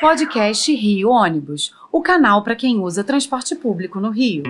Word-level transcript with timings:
Podcast 0.00 0.74
Rio 0.74 1.08
Ônibus, 1.08 1.72
o 1.90 2.02
canal 2.02 2.42
para 2.42 2.56
quem 2.56 2.80
usa 2.80 3.04
transporte 3.04 3.54
público 3.54 4.00
no 4.00 4.10
Rio. 4.10 4.42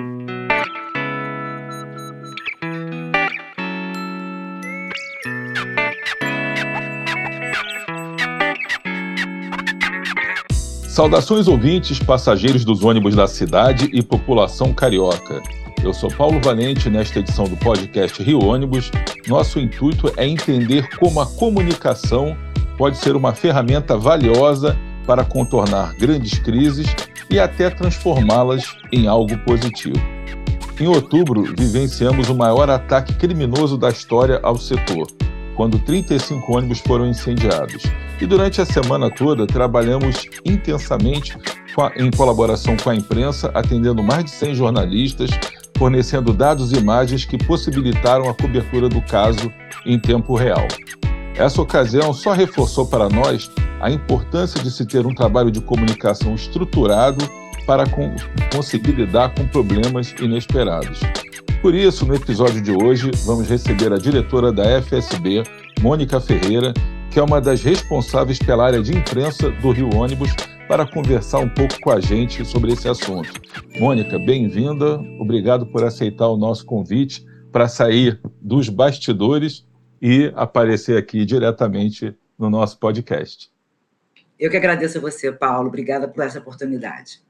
Saudações 10.88 11.46
ouvintes, 11.46 11.98
passageiros 11.98 12.64
dos 12.64 12.82
ônibus 12.82 13.14
da 13.14 13.26
cidade 13.26 13.90
e 13.92 14.02
população 14.02 14.72
carioca. 14.72 15.42
Eu 15.84 15.92
sou 15.92 16.10
Paulo 16.10 16.40
Valente 16.40 16.88
nesta 16.88 17.18
edição 17.18 17.44
do 17.44 17.56
podcast 17.58 18.22
Rio 18.22 18.42
Ônibus. 18.42 18.90
Nosso 19.28 19.60
intuito 19.60 20.10
é 20.16 20.26
entender 20.26 20.88
como 20.96 21.20
a 21.20 21.26
comunicação 21.26 22.34
pode 22.78 22.96
ser 22.96 23.14
uma 23.14 23.34
ferramenta 23.34 23.96
valiosa 23.96 24.76
para 25.06 25.24
contornar 25.24 25.94
grandes 25.94 26.38
crises 26.38 26.86
e 27.30 27.38
até 27.38 27.70
transformá-las 27.70 28.64
em 28.92 29.06
algo 29.06 29.36
positivo. 29.38 30.00
Em 30.78 30.86
outubro, 30.86 31.44
vivenciamos 31.56 32.28
o 32.28 32.34
maior 32.34 32.68
ataque 32.68 33.14
criminoso 33.14 33.78
da 33.78 33.90
história 33.90 34.40
ao 34.42 34.58
setor, 34.58 35.06
quando 35.54 35.78
35 35.78 36.56
ônibus 36.56 36.80
foram 36.80 37.06
incendiados. 37.06 37.84
E 38.20 38.26
durante 38.26 38.60
a 38.60 38.64
semana 38.64 39.10
toda 39.10 39.46
trabalhamos 39.46 40.26
intensamente 40.44 41.36
em 41.96 42.10
colaboração 42.10 42.76
com 42.76 42.90
a 42.90 42.94
imprensa, 42.94 43.50
atendendo 43.54 44.02
mais 44.02 44.24
de 44.24 44.30
100 44.32 44.54
jornalistas, 44.54 45.30
fornecendo 45.76 46.32
dados 46.32 46.72
e 46.72 46.76
imagens 46.76 47.24
que 47.24 47.36
possibilitaram 47.36 48.28
a 48.28 48.34
cobertura 48.34 48.88
do 48.88 49.02
caso 49.02 49.52
em 49.84 49.98
tempo 49.98 50.34
real. 50.34 50.66
Essa 51.36 51.60
ocasião 51.60 52.12
só 52.12 52.32
reforçou 52.32 52.86
para 52.86 53.08
nós 53.08 53.50
a 53.84 53.90
importância 53.90 54.62
de 54.62 54.70
se 54.70 54.86
ter 54.86 55.04
um 55.04 55.14
trabalho 55.14 55.50
de 55.50 55.60
comunicação 55.60 56.34
estruturado 56.34 57.22
para 57.66 57.84
conseguir 58.50 58.92
lidar 58.92 59.34
com 59.34 59.46
problemas 59.46 60.14
inesperados. 60.22 61.00
Por 61.60 61.74
isso, 61.74 62.06
no 62.06 62.14
episódio 62.14 62.62
de 62.62 62.72
hoje, 62.72 63.10
vamos 63.26 63.46
receber 63.46 63.92
a 63.92 63.98
diretora 63.98 64.50
da 64.50 64.80
FSB, 64.80 65.42
Mônica 65.82 66.18
Ferreira, 66.18 66.72
que 67.10 67.18
é 67.18 67.22
uma 67.22 67.42
das 67.42 67.62
responsáveis 67.62 68.38
pela 68.38 68.64
área 68.64 68.82
de 68.82 68.96
imprensa 68.96 69.50
do 69.50 69.70
Rio 69.70 69.94
Ônibus, 69.94 70.34
para 70.66 70.90
conversar 70.90 71.40
um 71.40 71.50
pouco 71.50 71.78
com 71.82 71.90
a 71.90 72.00
gente 72.00 72.42
sobre 72.42 72.72
esse 72.72 72.88
assunto. 72.88 73.38
Mônica, 73.78 74.18
bem-vinda. 74.18 74.98
Obrigado 75.20 75.66
por 75.66 75.84
aceitar 75.84 76.28
o 76.28 76.38
nosso 76.38 76.64
convite 76.64 77.22
para 77.52 77.68
sair 77.68 78.18
dos 78.40 78.70
bastidores 78.70 79.66
e 80.00 80.32
aparecer 80.34 80.96
aqui 80.96 81.26
diretamente 81.26 82.14
no 82.38 82.48
nosso 82.48 82.78
podcast. 82.78 83.53
Eu 84.38 84.50
que 84.50 84.56
agradeço 84.56 84.98
a 84.98 85.00
você, 85.00 85.30
Paulo. 85.30 85.68
Obrigada 85.68 86.08
por 86.08 86.22
essa 86.22 86.38
oportunidade. 86.38 87.22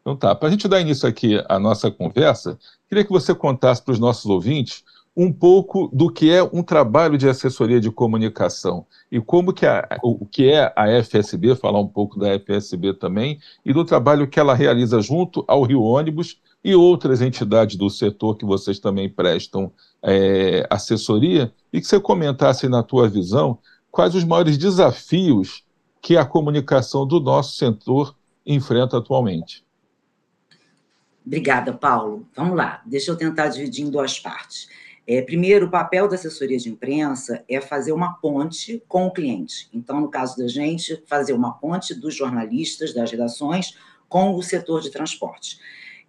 Então 0.00 0.16
tá, 0.16 0.34
para 0.34 0.48
a 0.48 0.50
gente 0.50 0.66
dar 0.66 0.80
início 0.80 1.08
aqui 1.08 1.42
à 1.48 1.58
nossa 1.58 1.90
conversa, 1.90 2.58
queria 2.88 3.04
que 3.04 3.12
você 3.12 3.34
contasse 3.34 3.82
para 3.82 3.92
os 3.92 3.98
nossos 4.00 4.26
ouvintes 4.26 4.82
um 5.16 5.30
pouco 5.30 5.90
do 5.92 6.10
que 6.10 6.30
é 6.30 6.42
um 6.42 6.62
trabalho 6.62 7.18
de 7.18 7.28
assessoria 7.28 7.80
de 7.80 7.90
comunicação 7.90 8.86
e 9.10 9.20
como 9.20 9.52
que 9.52 9.66
a, 9.66 9.86
o 10.02 10.24
que 10.24 10.50
é 10.50 10.72
a 10.74 11.02
FSB, 11.02 11.54
falar 11.54 11.80
um 11.80 11.86
pouco 11.86 12.18
da 12.18 12.38
FSB 12.38 12.94
também, 12.94 13.38
e 13.64 13.72
do 13.72 13.84
trabalho 13.84 14.26
que 14.26 14.40
ela 14.40 14.54
realiza 14.54 15.00
junto 15.00 15.44
ao 15.46 15.62
Rio 15.62 15.82
Ônibus 15.82 16.40
e 16.64 16.74
outras 16.74 17.20
entidades 17.20 17.76
do 17.76 17.90
setor 17.90 18.36
que 18.36 18.44
vocês 18.44 18.78
também 18.78 19.08
prestam 19.08 19.70
é, 20.02 20.66
assessoria, 20.70 21.52
e 21.72 21.80
que 21.80 21.86
você 21.86 22.00
comentasse 22.00 22.68
na 22.68 22.82
tua 22.82 23.08
visão 23.08 23.58
quais 23.90 24.14
os 24.14 24.24
maiores 24.24 24.56
desafios 24.56 25.62
que 26.02 26.16
a 26.16 26.26
comunicação 26.26 27.06
do 27.06 27.20
nosso 27.20 27.56
setor 27.56 28.14
enfrenta 28.44 28.98
atualmente. 28.98 29.64
Obrigada, 31.24 31.72
Paulo. 31.72 32.28
Vamos 32.34 32.56
lá, 32.56 32.82
deixa 32.84 33.12
eu 33.12 33.16
tentar 33.16 33.46
dividir 33.46 33.86
em 33.86 33.90
duas 33.90 34.18
partes. 34.18 34.68
É, 35.06 35.22
primeiro, 35.22 35.66
o 35.66 35.70
papel 35.70 36.08
da 36.08 36.16
assessoria 36.16 36.58
de 36.58 36.68
imprensa 36.68 37.44
é 37.48 37.60
fazer 37.60 37.92
uma 37.92 38.14
ponte 38.14 38.82
com 38.88 39.06
o 39.06 39.12
cliente. 39.12 39.68
Então, 39.72 40.00
no 40.00 40.08
caso 40.08 40.36
da 40.36 40.48
gente, 40.48 41.02
fazer 41.06 41.32
uma 41.32 41.52
ponte 41.52 41.94
dos 41.94 42.14
jornalistas, 42.14 42.92
das 42.92 43.10
redações, 43.10 43.76
com 44.08 44.34
o 44.34 44.42
setor 44.42 44.80
de 44.80 44.90
transporte. 44.90 45.58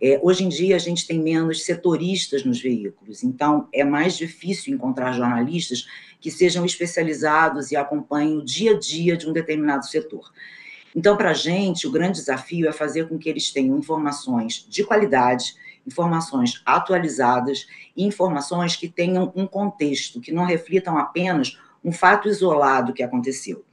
É, 0.06 0.19
hoje 0.22 0.44
em 0.44 0.50
dia, 0.50 0.75
a 0.75 0.80
gente 0.80 1.08
tem 1.08 1.18
menos 1.18 1.64
setoristas 1.64 2.44
nos 2.44 2.62
veículos, 2.62 3.24
então 3.24 3.69
é 3.72 3.86
mais 3.86 4.18
difícil 4.18 4.74
encontrar 4.74 5.14
jornalistas 5.14 5.88
que 6.19 6.30
sejam 6.30 6.66
especializados 6.66 7.72
e 7.72 7.78
acompanhem 7.78 8.38
o 8.38 8.44
dia 8.44 8.72
a 8.72 8.78
dia 8.78 9.16
de 9.16 9.30
um 9.30 9.31
determinado 9.31 9.86
setor. 9.86 10.30
Então, 10.94 11.16
para 11.16 11.30
a 11.30 11.34
gente, 11.34 11.88
o 11.88 11.92
grande 11.92 12.19
desafio 12.19 12.68
é 12.68 12.74
fazer 12.74 13.08
com 13.08 13.18
que 13.18 13.30
eles 13.30 13.50
tenham 13.53 13.78
informações 13.78 14.66
de 14.68 14.84
qualidade, 14.84 15.56
informações 15.88 16.62
atualizadas 16.66 17.66
e 17.96 18.03
informações 18.03 18.75
que 18.75 18.90
tenham 18.90 19.31
um 19.34 19.47
contexto, 19.47 20.19
que 20.19 20.34
não 20.34 20.44
reflitam 20.44 20.97
apenas 20.97 21.58
um 21.81 21.94
fato 21.94 22.28
isolado 22.28 22.92
que 22.92 23.03
aconteceu. 23.03 23.63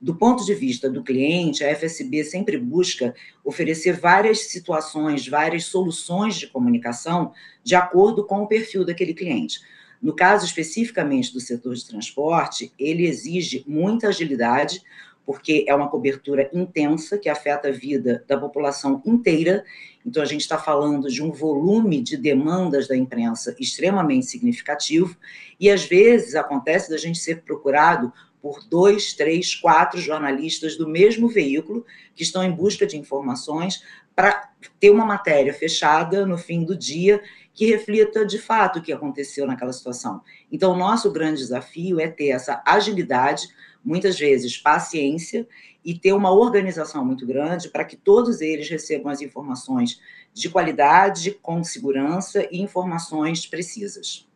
Do 0.00 0.14
ponto 0.14 0.46
de 0.46 0.54
vista 0.54 0.88
do 0.88 1.04
cliente, 1.04 1.62
a 1.62 1.76
FSB 1.76 2.24
sempre 2.24 2.56
busca 2.56 3.14
oferecer 3.44 3.92
várias 3.92 4.46
situações, 4.50 5.28
várias 5.28 5.64
soluções 5.64 6.36
de 6.36 6.46
comunicação 6.46 7.32
de 7.62 7.74
acordo 7.74 8.24
com 8.24 8.42
o 8.42 8.46
perfil 8.46 8.82
daquele 8.82 9.12
cliente. 9.12 9.60
No 10.00 10.16
caso 10.16 10.46
especificamente 10.46 11.30
do 11.34 11.40
setor 11.40 11.74
de 11.74 11.86
transporte, 11.86 12.72
ele 12.78 13.06
exige 13.06 13.62
muita 13.68 14.08
agilidade, 14.08 14.82
porque 15.26 15.66
é 15.68 15.74
uma 15.74 15.90
cobertura 15.90 16.48
intensa 16.54 17.18
que 17.18 17.28
afeta 17.28 17.68
a 17.68 17.72
vida 17.72 18.24
da 18.26 18.38
população 18.38 19.02
inteira. 19.04 19.62
Então, 20.04 20.22
a 20.22 20.26
gente 20.26 20.40
está 20.40 20.56
falando 20.56 21.08
de 21.08 21.22
um 21.22 21.30
volume 21.30 22.00
de 22.00 22.16
demandas 22.16 22.88
da 22.88 22.96
imprensa 22.96 23.54
extremamente 23.60 24.24
significativo, 24.24 25.14
e 25.60 25.68
às 25.68 25.84
vezes 25.84 26.34
acontece 26.34 26.88
da 26.88 26.96
gente 26.96 27.18
ser 27.18 27.42
procurado 27.42 28.10
por 28.40 28.64
dois, 28.68 29.12
três, 29.12 29.54
quatro 29.54 30.00
jornalistas 30.00 30.76
do 30.76 30.88
mesmo 30.88 31.28
veículo 31.28 31.84
que 32.14 32.22
estão 32.22 32.42
em 32.42 32.50
busca 32.50 32.86
de 32.86 32.96
informações 32.96 33.82
para 34.14 34.50
ter 34.78 34.90
uma 34.90 35.04
matéria 35.04 35.52
fechada 35.52 36.26
no 36.26 36.36
fim 36.36 36.64
do 36.64 36.76
dia 36.76 37.22
que 37.52 37.66
reflita 37.66 38.24
de 38.24 38.38
fato 38.38 38.78
o 38.78 38.82
que 38.82 38.92
aconteceu 38.92 39.46
naquela 39.46 39.72
situação. 39.72 40.22
Então, 40.50 40.72
o 40.72 40.76
nosso 40.76 41.10
grande 41.10 41.40
desafio 41.40 42.00
é 42.00 42.08
ter 42.08 42.28
essa 42.28 42.62
agilidade, 42.64 43.48
muitas 43.84 44.18
vezes 44.18 44.56
paciência, 44.56 45.46
e 45.84 45.98
ter 45.98 46.12
uma 46.12 46.32
organização 46.32 47.04
muito 47.04 47.26
grande 47.26 47.68
para 47.68 47.84
que 47.84 47.96
todos 47.96 48.40
eles 48.40 48.68
recebam 48.68 49.10
as 49.10 49.20
informações 49.20 50.00
de 50.32 50.48
qualidade, 50.48 51.32
com 51.42 51.62
segurança 51.64 52.46
e 52.50 52.60
informações 52.60 53.46
precisas. 53.46 54.28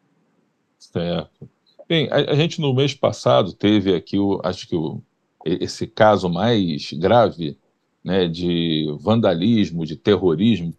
Certo. 0.79 1.49
Bem, 1.89 2.09
a, 2.11 2.33
a, 2.33 2.35
gente 2.35 2.61
no 2.61 2.73
mês 2.73 2.95
passado 2.95 3.53
teve 3.53 3.95
aqui, 3.95 4.19
o, 4.19 4.41
acho 4.43 4.67
que 4.67 4.75
o, 4.75 5.03
esse 5.45 5.87
caso 5.87 6.29
mais 6.29 6.93
grave 6.93 7.59
né, 8.03 8.27
de 8.27 8.87
vandalismo, 9.01 9.85
de 9.85 9.97
terrorismo 9.97 10.75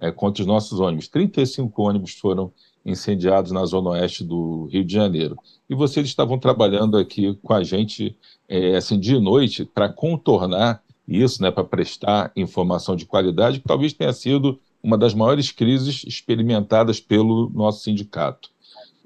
é, 0.00 0.10
contra 0.10 0.42
os 0.42 0.46
nossos 0.46 0.80
ônibus. 0.80 1.08
35 1.08 1.82
ônibus 1.82 2.12
foram 2.12 2.52
incendiados 2.84 3.52
na 3.52 3.64
zona 3.66 3.90
oeste 3.90 4.24
do 4.24 4.66
Rio 4.66 4.84
de 4.84 4.92
Janeiro. 4.92 5.36
E 5.68 5.74
vocês 5.74 6.06
estavam 6.06 6.38
trabalhando 6.38 6.96
aqui 6.96 7.38
com 7.42 7.52
a 7.52 7.62
gente 7.62 8.16
é, 8.48 8.76
assim, 8.76 8.98
dia 8.98 9.16
e 9.16 9.20
noite 9.20 9.64
para 9.64 9.88
contornar 9.88 10.82
isso, 11.06 11.42
né, 11.42 11.50
para 11.50 11.64
prestar 11.64 12.32
informação 12.36 12.94
de 12.94 13.06
qualidade, 13.06 13.60
que 13.60 13.66
talvez 13.66 13.92
tenha 13.92 14.12
sido 14.12 14.58
uma 14.82 14.96
das 14.96 15.14
maiores 15.14 15.50
crises 15.50 16.04
experimentadas 16.06 17.00
pelo 17.00 17.50
nosso 17.50 17.82
sindicato. 17.82 18.50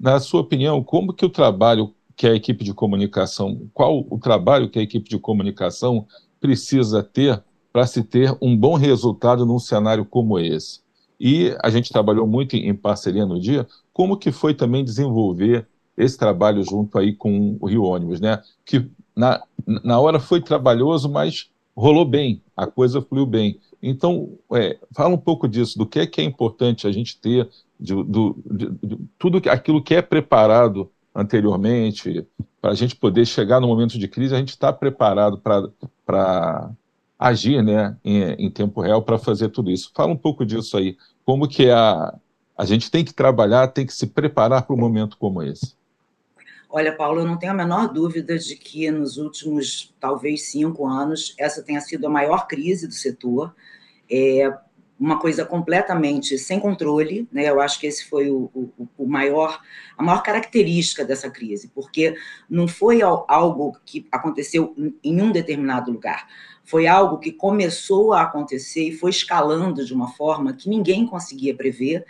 Na 0.03 0.19
sua 0.19 0.41
opinião, 0.41 0.83
como 0.83 1.13
que 1.13 1.25
o 1.25 1.29
trabalho 1.29 1.93
que 2.13 2.27
a 2.27 2.35
equipe 2.35 2.61
de 2.65 2.73
comunicação, 2.73 3.69
qual 3.73 4.05
o 4.09 4.19
trabalho 4.19 4.69
que 4.69 4.77
a 4.77 4.81
equipe 4.81 5.09
de 5.09 5.17
comunicação 5.17 6.05
precisa 6.41 7.01
ter 7.01 7.41
para 7.71 7.87
se 7.87 8.03
ter 8.03 8.37
um 8.41 8.55
bom 8.55 8.75
resultado 8.75 9.45
num 9.45 9.59
cenário 9.59 10.03
como 10.03 10.37
esse? 10.37 10.81
E 11.17 11.55
a 11.63 11.69
gente 11.69 11.89
trabalhou 11.89 12.27
muito 12.27 12.53
em 12.57 12.75
parceria 12.75 13.25
no 13.25 13.39
dia, 13.39 13.65
como 13.93 14.17
que 14.17 14.29
foi 14.29 14.53
também 14.53 14.83
desenvolver 14.83 15.65
esse 15.95 16.17
trabalho 16.17 16.61
junto 16.65 16.97
aí 16.97 17.13
com 17.15 17.55
o 17.61 17.65
Rio 17.65 17.83
Ônibus, 17.83 18.19
né? 18.19 18.41
Que 18.65 18.85
na, 19.15 19.41
na 19.65 20.01
hora 20.01 20.19
foi 20.19 20.41
trabalhoso, 20.41 21.07
mas 21.07 21.49
rolou 21.73 22.03
bem, 22.03 22.41
a 22.57 22.67
coisa 22.67 23.01
fluiu 23.01 23.25
bem. 23.25 23.57
Então, 23.81 24.37
é, 24.53 24.77
fala 24.93 25.15
um 25.15 25.17
pouco 25.17 25.47
disso, 25.47 25.77
do 25.77 25.85
que 25.85 25.99
é 25.99 26.05
que 26.05 26.19
é 26.19 26.25
importante 26.25 26.87
a 26.87 26.91
gente 26.91 27.17
ter 27.21 27.49
de, 27.83 27.93
do, 28.01 28.41
de, 28.49 28.69
de, 28.81 28.97
tudo 29.19 29.41
aquilo 29.49 29.83
que 29.83 29.93
é 29.93 30.01
preparado 30.01 30.89
anteriormente, 31.13 32.25
para 32.61 32.71
a 32.71 32.73
gente 32.73 32.95
poder 32.95 33.25
chegar 33.25 33.59
no 33.59 33.67
momento 33.67 33.99
de 33.99 34.07
crise, 34.07 34.33
a 34.33 34.37
gente 34.37 34.51
está 34.51 34.71
preparado 34.71 35.37
para 36.05 36.71
agir 37.19 37.61
né, 37.61 37.97
em, 38.03 38.21
em 38.45 38.49
tempo 38.49 38.79
real 38.79 39.01
para 39.01 39.19
fazer 39.19 39.49
tudo 39.49 39.69
isso. 39.69 39.91
Fala 39.93 40.13
um 40.13 40.17
pouco 40.17 40.45
disso 40.45 40.77
aí, 40.77 40.95
como 41.25 41.45
que 41.45 41.69
a, 41.69 42.17
a 42.57 42.65
gente 42.65 42.89
tem 42.89 43.03
que 43.03 43.13
trabalhar, 43.13 43.67
tem 43.67 43.85
que 43.85 43.93
se 43.93 44.07
preparar 44.07 44.63
para 44.63 44.73
um 44.73 44.79
momento 44.79 45.17
como 45.17 45.43
esse. 45.43 45.75
Olha, 46.69 46.95
Paulo, 46.95 47.19
eu 47.19 47.27
não 47.27 47.37
tenho 47.37 47.51
a 47.51 47.55
menor 47.55 47.93
dúvida 47.93 48.39
de 48.39 48.55
que 48.55 48.89
nos 48.89 49.17
últimos, 49.17 49.93
talvez, 49.99 50.49
cinco 50.49 50.87
anos, 50.87 51.35
essa 51.37 51.61
tenha 51.61 51.81
sido 51.81 52.07
a 52.07 52.09
maior 52.09 52.47
crise 52.47 52.87
do 52.87 52.93
setor. 52.93 53.53
É 54.09 54.51
uma 55.03 55.19
coisa 55.19 55.43
completamente 55.43 56.37
sem 56.37 56.61
controle, 56.61 57.27
né? 57.29 57.49
Eu 57.49 57.59
acho 57.59 57.77
que 57.77 57.85
esse 57.85 58.05
foi 58.05 58.29
o, 58.29 58.49
o, 58.55 58.87
o 58.99 59.05
maior, 59.05 59.59
a 59.97 60.01
maior 60.01 60.23
característica 60.23 61.03
dessa 61.03 61.29
crise, 61.29 61.69
porque 61.75 62.15
não 62.49 62.69
foi 62.69 63.01
algo 63.01 63.77
que 63.85 64.07
aconteceu 64.09 64.73
em 65.03 65.21
um 65.21 65.29
determinado 65.29 65.91
lugar, 65.91 66.25
foi 66.63 66.87
algo 66.87 67.19
que 67.19 67.33
começou 67.33 68.13
a 68.13 68.21
acontecer 68.21 68.87
e 68.87 68.95
foi 68.95 69.09
escalando 69.09 69.85
de 69.85 69.93
uma 69.93 70.07
forma 70.07 70.53
que 70.53 70.69
ninguém 70.69 71.05
conseguia 71.05 71.53
prever 71.53 72.05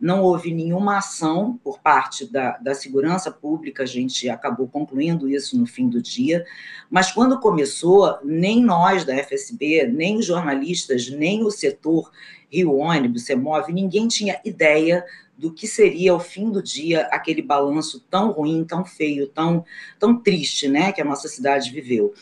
não 0.00 0.22
houve 0.22 0.54
nenhuma 0.54 0.98
ação 0.98 1.58
por 1.62 1.80
parte 1.80 2.30
da, 2.30 2.56
da 2.58 2.74
segurança 2.74 3.30
pública, 3.30 3.82
a 3.82 3.86
gente 3.86 4.28
acabou 4.28 4.68
concluindo 4.68 5.28
isso 5.28 5.58
no 5.58 5.66
fim 5.66 5.88
do 5.88 6.00
dia, 6.00 6.44
mas 6.88 7.10
quando 7.10 7.40
começou, 7.40 8.18
nem 8.24 8.62
nós 8.62 9.04
da 9.04 9.16
FSB, 9.16 9.86
nem 9.86 10.18
os 10.18 10.26
jornalistas, 10.26 11.10
nem 11.10 11.42
o 11.42 11.50
setor 11.50 12.10
Rio 12.50 12.76
Ônibus, 12.76 13.24
Semove, 13.24 13.72
ninguém 13.72 14.06
tinha 14.06 14.40
ideia 14.44 15.04
do 15.36 15.52
que 15.52 15.68
seria 15.68 16.14
o 16.14 16.20
fim 16.20 16.50
do 16.50 16.62
dia 16.62 17.02
aquele 17.12 17.42
balanço 17.42 18.04
tão 18.10 18.32
ruim, 18.32 18.64
tão 18.64 18.84
feio, 18.84 19.28
tão, 19.28 19.64
tão 19.98 20.20
triste, 20.20 20.68
né, 20.68 20.90
que 20.92 21.00
a 21.00 21.04
nossa 21.04 21.28
cidade 21.28 21.70
viveu. 21.70 22.12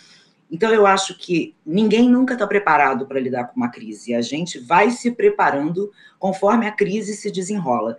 Então, 0.50 0.72
eu 0.72 0.86
acho 0.86 1.18
que 1.18 1.54
ninguém 1.64 2.08
nunca 2.08 2.34
está 2.34 2.46
preparado 2.46 3.06
para 3.06 3.20
lidar 3.20 3.44
com 3.46 3.56
uma 3.56 3.70
crise. 3.70 4.14
A 4.14 4.22
gente 4.22 4.58
vai 4.58 4.90
se 4.90 5.10
preparando 5.10 5.90
conforme 6.18 6.66
a 6.66 6.72
crise 6.72 7.16
se 7.16 7.30
desenrola. 7.30 7.96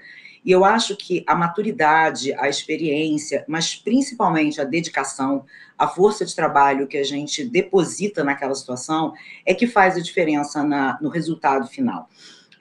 E 0.48 0.52
eu 0.52 0.64
acho 0.64 0.96
que 0.96 1.26
a 1.28 1.36
maturidade, 1.36 2.34
a 2.36 2.48
experiência, 2.48 3.44
mas 3.50 3.76
principalmente 3.76 4.62
a 4.62 4.64
dedicação, 4.64 5.44
a 5.78 5.90
força 5.90 6.26
de 6.26 6.34
trabalho 6.34 6.88
que 6.88 6.98
a 6.98 7.04
gente 7.04 7.44
deposita 7.44 8.24
naquela 8.24 8.56
situação 8.56 9.14
é 9.46 9.54
que 9.54 9.68
faz 9.68 9.98
a 9.98 10.02
diferença 10.02 10.64
na, 10.64 10.98
no 11.02 11.10
resultado 11.10 11.68
final. 11.68 12.08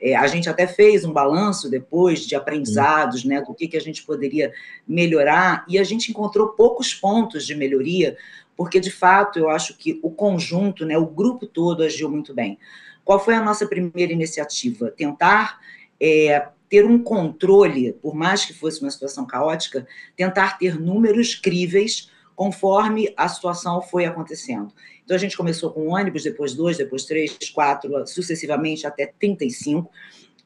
É, 0.00 0.14
a 0.14 0.26
gente 0.26 0.48
até 0.48 0.66
fez 0.66 1.04
um 1.04 1.12
balanço 1.12 1.70
depois 1.70 2.26
de 2.26 2.34
aprendizados, 2.34 3.24
né, 3.24 3.40
do 3.40 3.54
que, 3.54 3.68
que 3.68 3.76
a 3.76 3.80
gente 3.80 4.02
poderia 4.02 4.52
melhorar, 4.86 5.64
e 5.68 5.78
a 5.78 5.84
gente 5.84 6.10
encontrou 6.10 6.48
poucos 6.48 6.94
pontos 6.94 7.46
de 7.46 7.54
melhoria, 7.54 8.16
porque 8.56 8.80
de 8.80 8.90
fato 8.90 9.38
eu 9.38 9.48
acho 9.48 9.76
que 9.76 9.98
o 10.02 10.10
conjunto, 10.10 10.84
né, 10.84 10.96
o 10.96 11.06
grupo 11.06 11.46
todo 11.46 11.82
agiu 11.82 12.10
muito 12.10 12.34
bem. 12.34 12.58
Qual 13.04 13.22
foi 13.22 13.34
a 13.34 13.42
nossa 13.42 13.66
primeira 13.66 14.12
iniciativa? 14.12 14.90
Tentar 14.90 15.60
é, 16.00 16.48
ter 16.68 16.84
um 16.84 16.98
controle, 16.98 17.92
por 17.92 18.14
mais 18.14 18.44
que 18.44 18.52
fosse 18.52 18.82
uma 18.82 18.90
situação 18.90 19.26
caótica, 19.26 19.86
tentar 20.16 20.58
ter 20.58 20.80
números 20.80 21.34
críveis 21.34 22.10
conforme 22.36 23.12
a 23.16 23.26
situação 23.26 23.82
foi 23.82 24.04
acontecendo. 24.04 24.72
Então 25.04 25.16
a 25.16 25.18
gente 25.18 25.36
começou 25.36 25.72
com 25.72 25.88
ônibus, 25.88 26.22
depois 26.22 26.54
dois, 26.54 26.76
depois 26.76 27.04
três, 27.04 27.36
quatro, 27.50 28.06
sucessivamente 28.06 28.86
até 28.86 29.06
35. 29.18 29.90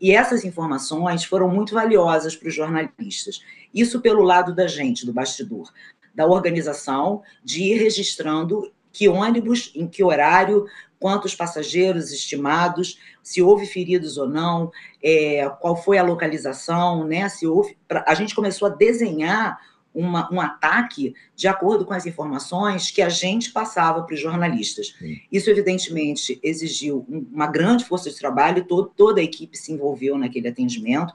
E 0.00 0.12
essas 0.12 0.44
informações 0.44 1.24
foram 1.24 1.48
muito 1.48 1.74
valiosas 1.74 2.34
para 2.34 2.48
os 2.48 2.54
jornalistas. 2.54 3.44
Isso 3.74 4.00
pelo 4.00 4.22
lado 4.22 4.54
da 4.54 4.66
gente, 4.66 5.04
do 5.04 5.12
bastidor 5.12 5.70
da 6.14 6.26
organização 6.26 7.22
de 7.44 7.62
ir 7.62 7.78
registrando 7.78 8.72
que 8.92 9.08
ônibus, 9.08 9.72
em 9.74 9.86
que 9.86 10.02
horário, 10.02 10.66
quantos 10.98 11.34
passageiros 11.34 12.12
estimados, 12.12 12.98
se 13.22 13.40
houve 13.40 13.66
feridos 13.66 14.18
ou 14.18 14.28
não, 14.28 14.70
é, 15.02 15.48
qual 15.60 15.76
foi 15.76 15.96
a 15.96 16.02
localização, 16.02 17.06
né? 17.06 17.28
Se 17.28 17.46
houve, 17.46 17.76
a 17.88 18.14
gente 18.14 18.34
começou 18.34 18.66
a 18.66 18.70
desenhar 18.70 19.58
uma, 19.94 20.32
um 20.32 20.40
ataque 20.40 21.14
de 21.34 21.48
acordo 21.48 21.84
com 21.84 21.92
as 21.92 22.06
informações 22.06 22.90
que 22.90 23.02
a 23.02 23.08
gente 23.08 23.52
passava 23.52 24.02
para 24.02 24.14
os 24.14 24.20
jornalistas. 24.20 24.94
Sim. 24.98 25.20
Isso, 25.30 25.50
evidentemente, 25.50 26.38
exigiu 26.42 27.04
uma 27.08 27.46
grande 27.46 27.84
força 27.84 28.10
de 28.10 28.16
trabalho, 28.16 28.64
todo, 28.64 28.92
toda 28.96 29.20
a 29.20 29.24
equipe 29.24 29.58
se 29.58 29.72
envolveu 29.72 30.16
naquele 30.16 30.48
atendimento, 30.48 31.12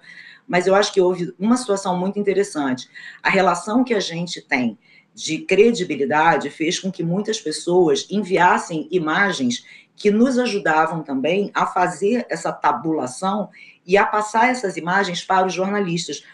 mas 0.48 0.68
eu 0.68 0.76
acho 0.76 0.94
que 0.94 1.02
houve 1.02 1.34
uma 1.40 1.58
situação 1.58 1.98
muito 1.98 2.20
interessante. 2.20 2.90
A 3.24 3.30
relação 3.30 3.84
que 3.84 3.94
a 3.94 4.00
gente 4.00 4.42
tem 4.42 4.78
de 5.14 5.40
credibilidade 5.40 6.50
fez 6.50 6.78
com 6.78 6.92
que 6.92 7.02
muitas 7.02 7.40
pessoas 7.40 8.06
enviassem 8.12 8.88
imagens 8.92 9.66
que 9.96 10.12
nos 10.12 10.38
ajudavam 10.38 11.02
também 11.02 11.50
a 11.54 11.66
fazer 11.66 12.26
essa 12.30 12.52
tabulação 12.52 13.50
e 13.86 13.98
a 13.98 14.06
passar 14.06 14.50
essas 14.50 14.76
imagens 14.76 15.24
para 15.24 15.48
os 15.48 15.54
jornalistas, 15.54 16.26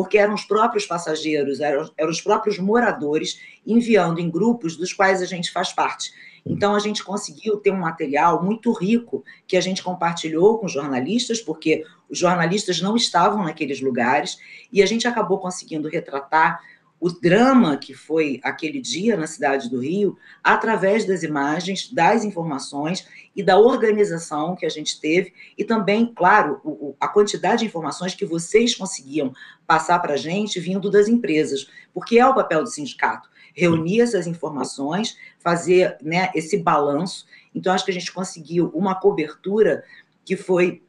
porque 0.00 0.16
eram 0.16 0.32
os 0.32 0.46
próprios 0.46 0.86
passageiros, 0.86 1.60
eram, 1.60 1.90
eram 1.94 2.10
os 2.10 2.22
próprios 2.22 2.58
moradores 2.58 3.38
enviando 3.66 4.18
em 4.18 4.30
grupos 4.30 4.74
dos 4.74 4.94
quais 4.94 5.20
a 5.20 5.26
gente 5.26 5.52
faz 5.52 5.74
parte. 5.74 6.10
Então, 6.46 6.74
a 6.74 6.78
gente 6.78 7.04
conseguiu 7.04 7.58
ter 7.58 7.70
um 7.70 7.78
material 7.78 8.42
muito 8.42 8.72
rico 8.72 9.22
que 9.46 9.58
a 9.58 9.60
gente 9.60 9.82
compartilhou 9.82 10.56
com 10.56 10.66
jornalistas, 10.66 11.38
porque 11.38 11.84
os 12.08 12.18
jornalistas 12.18 12.80
não 12.80 12.96
estavam 12.96 13.44
naqueles 13.44 13.82
lugares, 13.82 14.38
e 14.72 14.82
a 14.82 14.86
gente 14.86 15.06
acabou 15.06 15.36
conseguindo 15.36 15.86
retratar 15.86 16.62
o 17.00 17.08
drama 17.08 17.78
que 17.78 17.94
foi 17.94 18.38
aquele 18.42 18.80
dia 18.80 19.16
na 19.16 19.26
cidade 19.26 19.70
do 19.70 19.80
Rio, 19.80 20.18
através 20.44 21.06
das 21.06 21.22
imagens, 21.22 21.90
das 21.90 22.24
informações 22.24 23.08
e 23.34 23.42
da 23.42 23.58
organização 23.58 24.54
que 24.54 24.66
a 24.66 24.68
gente 24.68 25.00
teve, 25.00 25.32
e 25.56 25.64
também, 25.64 26.12
claro, 26.14 26.94
a 27.00 27.08
quantidade 27.08 27.60
de 27.60 27.66
informações 27.66 28.14
que 28.14 28.26
vocês 28.26 28.74
conseguiam 28.74 29.32
passar 29.66 29.98
para 30.00 30.14
a 30.14 30.18
gente 30.18 30.60
vindo 30.60 30.90
das 30.90 31.08
empresas, 31.08 31.70
porque 31.94 32.18
é 32.18 32.26
o 32.26 32.34
papel 32.34 32.62
do 32.62 32.68
sindicato 32.68 33.30
reunir 33.54 34.00
essas 34.00 34.26
informações, 34.26 35.16
fazer 35.38 35.96
né, 36.00 36.30
esse 36.34 36.58
balanço. 36.58 37.26
Então, 37.54 37.72
acho 37.72 37.84
que 37.84 37.90
a 37.90 37.94
gente 37.94 38.12
conseguiu 38.12 38.70
uma 38.74 38.94
cobertura 38.94 39.84
que 40.24 40.36
foi 40.36 40.82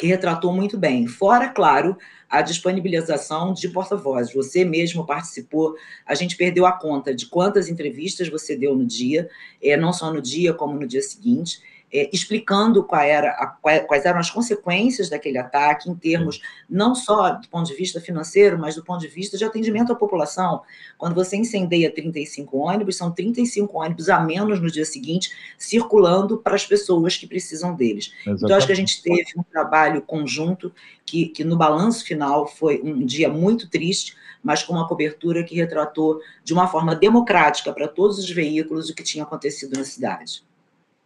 que 0.00 0.06
retratou 0.06 0.50
muito 0.50 0.78
bem. 0.78 1.06
Fora, 1.06 1.46
claro, 1.46 1.94
a 2.26 2.40
disponibilização 2.40 3.52
de 3.52 3.68
porta-vozes. 3.68 4.32
Você 4.32 4.64
mesmo 4.64 5.04
participou, 5.04 5.76
a 6.06 6.14
gente 6.14 6.38
perdeu 6.38 6.64
a 6.64 6.72
conta 6.72 7.14
de 7.14 7.26
quantas 7.26 7.68
entrevistas 7.68 8.30
você 8.30 8.56
deu 8.56 8.74
no 8.74 8.86
dia, 8.86 9.28
é, 9.62 9.76
não 9.76 9.92
só 9.92 10.10
no 10.10 10.22
dia, 10.22 10.54
como 10.54 10.80
no 10.80 10.86
dia 10.86 11.02
seguinte 11.02 11.60
é, 11.92 12.08
explicando 12.12 12.84
qual 12.84 13.02
era 13.02 13.30
a, 13.30 13.46
quais 13.80 14.04
eram 14.04 14.20
as 14.20 14.30
consequências 14.30 15.08
daquele 15.08 15.38
ataque, 15.38 15.90
em 15.90 15.94
termos 15.94 16.40
não 16.68 16.94
só 16.94 17.30
do 17.30 17.48
ponto 17.48 17.66
de 17.66 17.74
vista 17.74 18.00
financeiro, 18.00 18.58
mas 18.58 18.76
do 18.76 18.84
ponto 18.84 19.00
de 19.00 19.08
vista 19.08 19.36
de 19.36 19.44
atendimento 19.44 19.92
à 19.92 19.96
população. 19.96 20.62
Quando 20.96 21.14
você 21.14 21.36
incendeia 21.36 21.92
35 21.92 22.56
ônibus, 22.56 22.96
são 22.96 23.10
35 23.10 23.76
ônibus 23.76 24.08
a 24.08 24.20
menos 24.20 24.60
no 24.60 24.70
dia 24.70 24.84
seguinte, 24.84 25.32
circulando 25.58 26.38
para 26.38 26.54
as 26.54 26.64
pessoas 26.64 27.16
que 27.16 27.26
precisam 27.26 27.74
deles. 27.74 28.12
Exatamente. 28.20 28.44
Então, 28.44 28.56
acho 28.56 28.66
que 28.66 28.72
a 28.72 28.76
gente 28.76 29.02
teve 29.02 29.32
um 29.36 29.42
trabalho 29.42 30.02
conjunto 30.02 30.72
que, 31.04 31.26
que, 31.26 31.42
no 31.42 31.56
balanço 31.56 32.04
final, 32.04 32.46
foi 32.46 32.80
um 32.82 33.04
dia 33.04 33.28
muito 33.28 33.68
triste, 33.68 34.16
mas 34.42 34.62
com 34.62 34.72
uma 34.72 34.86
cobertura 34.86 35.42
que 35.44 35.54
retratou 35.54 36.20
de 36.44 36.52
uma 36.52 36.68
forma 36.68 36.94
democrática 36.94 37.72
para 37.72 37.88
todos 37.88 38.18
os 38.18 38.30
veículos 38.30 38.88
o 38.88 38.94
que 38.94 39.02
tinha 39.02 39.24
acontecido 39.24 39.76
na 39.76 39.84
cidade. 39.84 40.42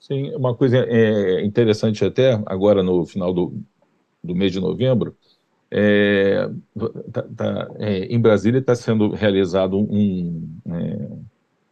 Sim, 0.06 0.34
uma 0.34 0.54
coisa 0.54 0.76
é, 0.86 1.42
interessante 1.46 2.04
até, 2.04 2.34
agora 2.44 2.82
no 2.82 3.06
final 3.06 3.32
do, 3.32 3.58
do 4.22 4.34
mês 4.34 4.52
de 4.52 4.60
novembro, 4.60 5.16
é, 5.70 6.46
tá, 7.10 7.22
tá, 7.22 7.68
é, 7.78 8.04
em 8.04 8.20
Brasília 8.20 8.58
está 8.60 8.74
sendo 8.74 9.12
realizado 9.14 9.78
um, 9.78 10.60
é, 10.66 11.08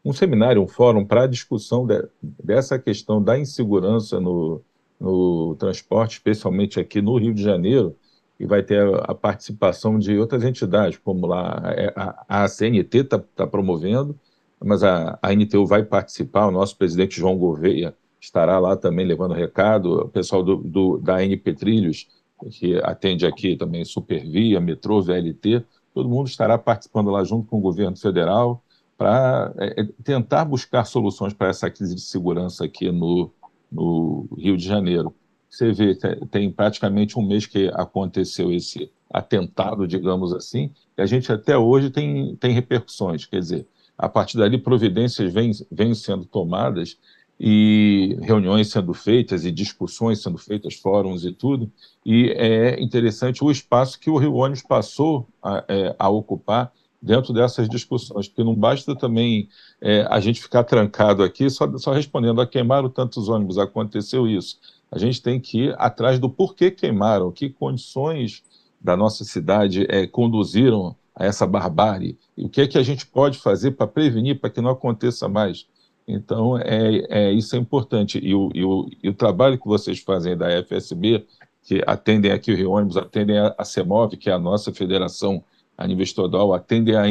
um 0.03 0.15
seminário, 0.15 0.63
um 0.63 0.67
fórum 0.67 1.05
para 1.05 1.27
discussão 1.27 1.87
de, 1.87 2.09
dessa 2.43 2.79
questão 2.79 3.23
da 3.23 3.39
insegurança 3.39 4.19
no, 4.19 4.63
no 4.99 5.55
transporte, 5.57 6.13
especialmente 6.13 6.81
aqui 6.81 7.03
no 7.03 7.19
Rio 7.19 7.35
de 7.35 7.43
Janeiro, 7.43 7.95
e 8.41 8.47
vai 8.47 8.63
ter 8.63 8.83
a, 9.03 9.15
participação 9.15 9.99
de 9.99 10.19
outras 10.19 10.43
entidades, 10.43 10.97
como 10.97 11.27
lá 11.27 11.61
é, 11.77 11.93
a, 11.95 12.25
a, 12.27 12.45
a 12.45 12.49
CNT 12.49 12.99
está 13.01 13.19
tá 13.19 13.47
promovendo, 13.47 14.19
mas 14.59 14.83
a, 14.83 15.19
a 15.21 15.35
NTU 15.35 15.67
vai 15.67 15.85
participar, 15.85 16.47
o 16.47 16.51
nosso 16.51 16.79
presidente 16.79 17.21
João 17.21 17.37
Gouveia 17.37 17.95
estará 18.23 18.59
lá 18.61 18.77
também 18.77 19.05
levando 19.05 19.35
recado, 19.35 20.03
o 20.03 20.09
pessoal 20.09 20.45
do, 20.45 20.57
do, 20.57 20.99
da 20.99 21.23
NP 21.25 21.55
Trilhos, 21.55 22.07
que 22.53 22.77
atende 22.85 23.27
aqui 23.27 23.57
também 23.57 23.85
Supervia, 23.85 24.61
Metrô, 24.61 25.03
VLT, 25.03 25.65
todo 25.93 26.09
mundo 26.09 26.29
estará 26.29 26.57
participando 26.57 27.11
lá 27.11 27.25
junto 27.25 27.49
com 27.49 27.59
o 27.59 27.61
governo 27.61 27.97
federal 27.97 28.63
para 28.97 29.53
é, 29.59 29.81
é, 29.81 29.89
tentar 30.05 30.45
buscar 30.45 30.85
soluções 30.85 31.35
para 31.35 31.49
essa 31.49 31.69
crise 31.69 31.97
de 31.97 32.01
segurança 32.01 32.65
aqui 32.65 32.93
no, 32.93 33.33
no 33.71 34.29
Rio 34.39 34.57
de 34.57 34.65
Janeiro. 34.65 35.13
Você 35.51 35.73
vê, 35.73 35.95
tem 36.31 36.51
praticamente 36.51 37.19
um 37.19 37.27
mês 37.27 37.45
que 37.45 37.69
aconteceu 37.75 38.53
esse 38.53 38.91
atentado, 39.13 39.87
digamos 39.87 40.33
assim, 40.33 40.71
e 40.97 41.03
a 41.03 41.07
gente 41.07 41.31
até 41.31 41.59
hoje 41.59 41.91
tem, 41.91 42.37
tem 42.37 42.53
repercussões, 42.53 43.27
quer 43.27 43.41
dizer, 43.41 43.67
a 43.99 44.09
partir 44.09 44.39
dali 44.39 44.57
providências 44.57 45.33
vêm, 45.33 45.51
vêm 45.71 45.95
sendo 45.95 46.25
tomadas 46.25 46.97
e 47.39 48.17
reuniões 48.23 48.71
sendo 48.71 48.95
feitas 48.95 49.45
e 49.45 49.51
discussões 49.51 50.23
sendo 50.23 50.39
feitas, 50.39 50.75
fóruns 50.75 51.25
e 51.25 51.33
tudo. 51.33 51.71
E 52.05 52.31
é 52.31 52.81
interessante 52.81 53.43
o 53.43 53.51
espaço 53.51 53.99
que 53.99 54.11
o 54.11 54.17
Rio 54.17 54.35
Ônibus 54.35 54.63
passou 54.63 55.27
a, 55.43 55.65
é, 55.69 55.97
a 55.99 56.09
ocupar 56.09 56.73
dentro 57.03 57.33
dessas 57.33 57.69
discussões, 57.69 58.29
porque 58.29 58.45
não 58.45 58.55
basta 58.55 58.95
também 58.95 59.49
é, 59.81 60.07
a 60.09 60.21
gente 60.21 60.41
ficar 60.41 60.63
trancado 60.63 61.25
aqui 61.25 61.51
só, 61.51 61.67
só 61.77 61.93
respondendo 61.93 62.41
a 62.41 62.47
queimaram 62.47 62.89
tantos 62.89 63.29
ônibus, 63.29 63.59
aconteceu 63.59 64.29
isso. 64.29 64.59
A 64.91 64.99
gente 64.99 65.21
tem 65.21 65.41
que 65.41 65.65
ir 65.65 65.75
atrás 65.79 66.21
do 66.21 66.31
porquê 66.31 66.71
queimaram, 66.71 67.33
que 67.33 67.51
condições 67.51 68.45
da 68.81 68.97
nossa 68.97 69.25
cidade 69.25 69.85
é, 69.89 70.07
conduziram 70.07 70.95
a 71.15 71.25
essa 71.25 71.47
barbárie, 71.47 72.17
e 72.37 72.45
o 72.45 72.49
que 72.49 72.61
é 72.61 72.67
que 72.67 72.79
a 72.79 72.83
gente 72.83 73.07
pode 73.07 73.39
fazer 73.39 73.73
para 73.73 73.87
prevenir, 73.87 74.41
para 74.41 74.51
que 74.51 74.61
não 74.61 74.71
aconteça 74.71 75.29
mais. 75.29 75.67
Então, 76.13 76.59
é, 76.59 77.05
é, 77.09 77.33
isso 77.33 77.57
é 77.57 77.59
importante. 77.59 78.19
E 78.23 78.35
o, 78.35 78.51
e, 78.55 78.65
o, 78.65 78.89
e 79.03 79.09
o 79.09 79.15
trabalho 79.15 79.59
que 79.59 79.67
vocês 79.67 79.99
fazem 80.01 80.37
da 80.37 80.63
FSB, 80.63 81.27
que 81.63 81.83
atendem 81.87 82.31
aqui 82.33 82.53
o 82.53 82.57
Rio 82.57 82.73
Ônibus, 82.73 82.97
atendem 82.97 83.39
a, 83.39 83.55
a 83.57 83.65
CEMOV, 83.65 84.17
que 84.17 84.29
é 84.29 84.33
a 84.33 84.39
nossa 84.39 84.73
federação 84.73 85.43
a 85.77 85.87
nível 85.87 86.05
estadual, 86.05 86.53
atendem 86.53 86.97
a 86.97 87.05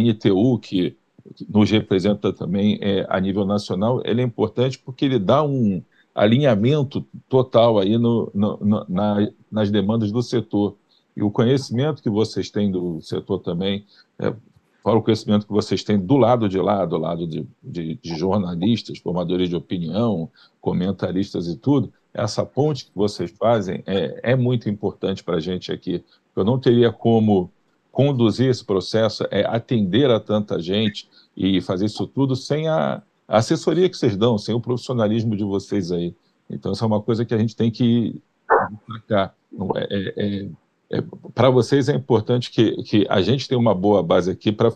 que, 0.61 0.95
que 1.35 1.47
nos 1.49 1.69
representa 1.69 2.31
também 2.31 2.77
é, 2.81 3.05
a 3.09 3.19
nível 3.19 3.45
nacional, 3.45 4.01
ele 4.05 4.21
é 4.21 4.23
importante 4.23 4.79
porque 4.79 5.05
ele 5.05 5.19
dá 5.19 5.43
um 5.43 5.81
alinhamento 6.13 7.05
total 7.27 7.79
aí 7.79 7.97
no, 7.97 8.31
no, 8.33 8.57
no, 8.57 8.85
na, 8.87 9.27
nas 9.51 9.71
demandas 9.71 10.11
do 10.11 10.21
setor. 10.21 10.77
E 11.15 11.23
o 11.23 11.31
conhecimento 11.31 12.01
que 12.01 12.09
vocês 12.09 12.49
têm 12.49 12.71
do 12.71 13.01
setor 13.01 13.39
também, 13.39 13.85
é, 14.19 14.33
fora 14.81 14.97
o 14.97 15.03
conhecimento 15.03 15.45
que 15.45 15.53
vocês 15.53 15.83
têm 15.83 15.99
do 15.99 16.17
lado 16.17 16.49
de 16.49 16.59
lá, 16.59 16.85
do 16.85 16.97
lado 16.97 17.27
de, 17.27 17.47
de, 17.61 17.95
de 17.95 18.15
jornalistas, 18.15 18.99
formadores 18.99 19.49
de 19.49 19.55
opinião, 19.55 20.29
comentaristas 20.59 21.47
e 21.47 21.55
tudo, 21.55 21.91
essa 22.13 22.45
ponte 22.45 22.85
que 22.85 22.91
vocês 22.93 23.31
fazem 23.31 23.83
é, 23.85 24.31
é 24.31 24.35
muito 24.35 24.69
importante 24.69 25.23
para 25.23 25.37
a 25.37 25.39
gente 25.39 25.71
aqui. 25.71 26.03
Eu 26.35 26.43
não 26.43 26.59
teria 26.59 26.91
como 26.91 27.51
conduzir 27.91 28.49
esse 28.49 28.63
processo, 28.63 29.25
é 29.29 29.45
atender 29.45 30.09
a 30.09 30.19
tanta 30.19 30.59
gente 30.61 31.09
e 31.35 31.61
fazer 31.61 31.85
isso 31.85 32.07
tudo 32.07 32.35
sem 32.35 32.67
a, 32.67 33.01
a 33.27 33.37
assessoria 33.37 33.89
que 33.89 33.97
vocês 33.97 34.15
dão, 34.15 34.37
sem 34.37 34.55
o 34.55 34.61
profissionalismo 34.61 35.35
de 35.35 35.43
vocês 35.43 35.91
aí. 35.91 36.15
Então, 36.49 36.71
isso 36.71 36.83
é 36.83 36.87
uma 36.87 37.01
coisa 37.01 37.25
que 37.25 37.33
a 37.33 37.37
gente 37.37 37.55
tem 37.55 37.71
que 37.71 38.21
destacar. 38.87 39.35
É, 39.75 40.13
é, 40.17 40.49
é, 40.91 41.01
para 41.33 41.49
vocês 41.49 41.87
é 41.87 41.95
importante 41.95 42.51
que, 42.51 42.83
que 42.83 43.05
a 43.09 43.21
gente 43.21 43.47
tenha 43.47 43.59
uma 43.59 43.73
boa 43.73 44.03
base 44.03 44.29
aqui 44.29 44.51
para 44.51 44.71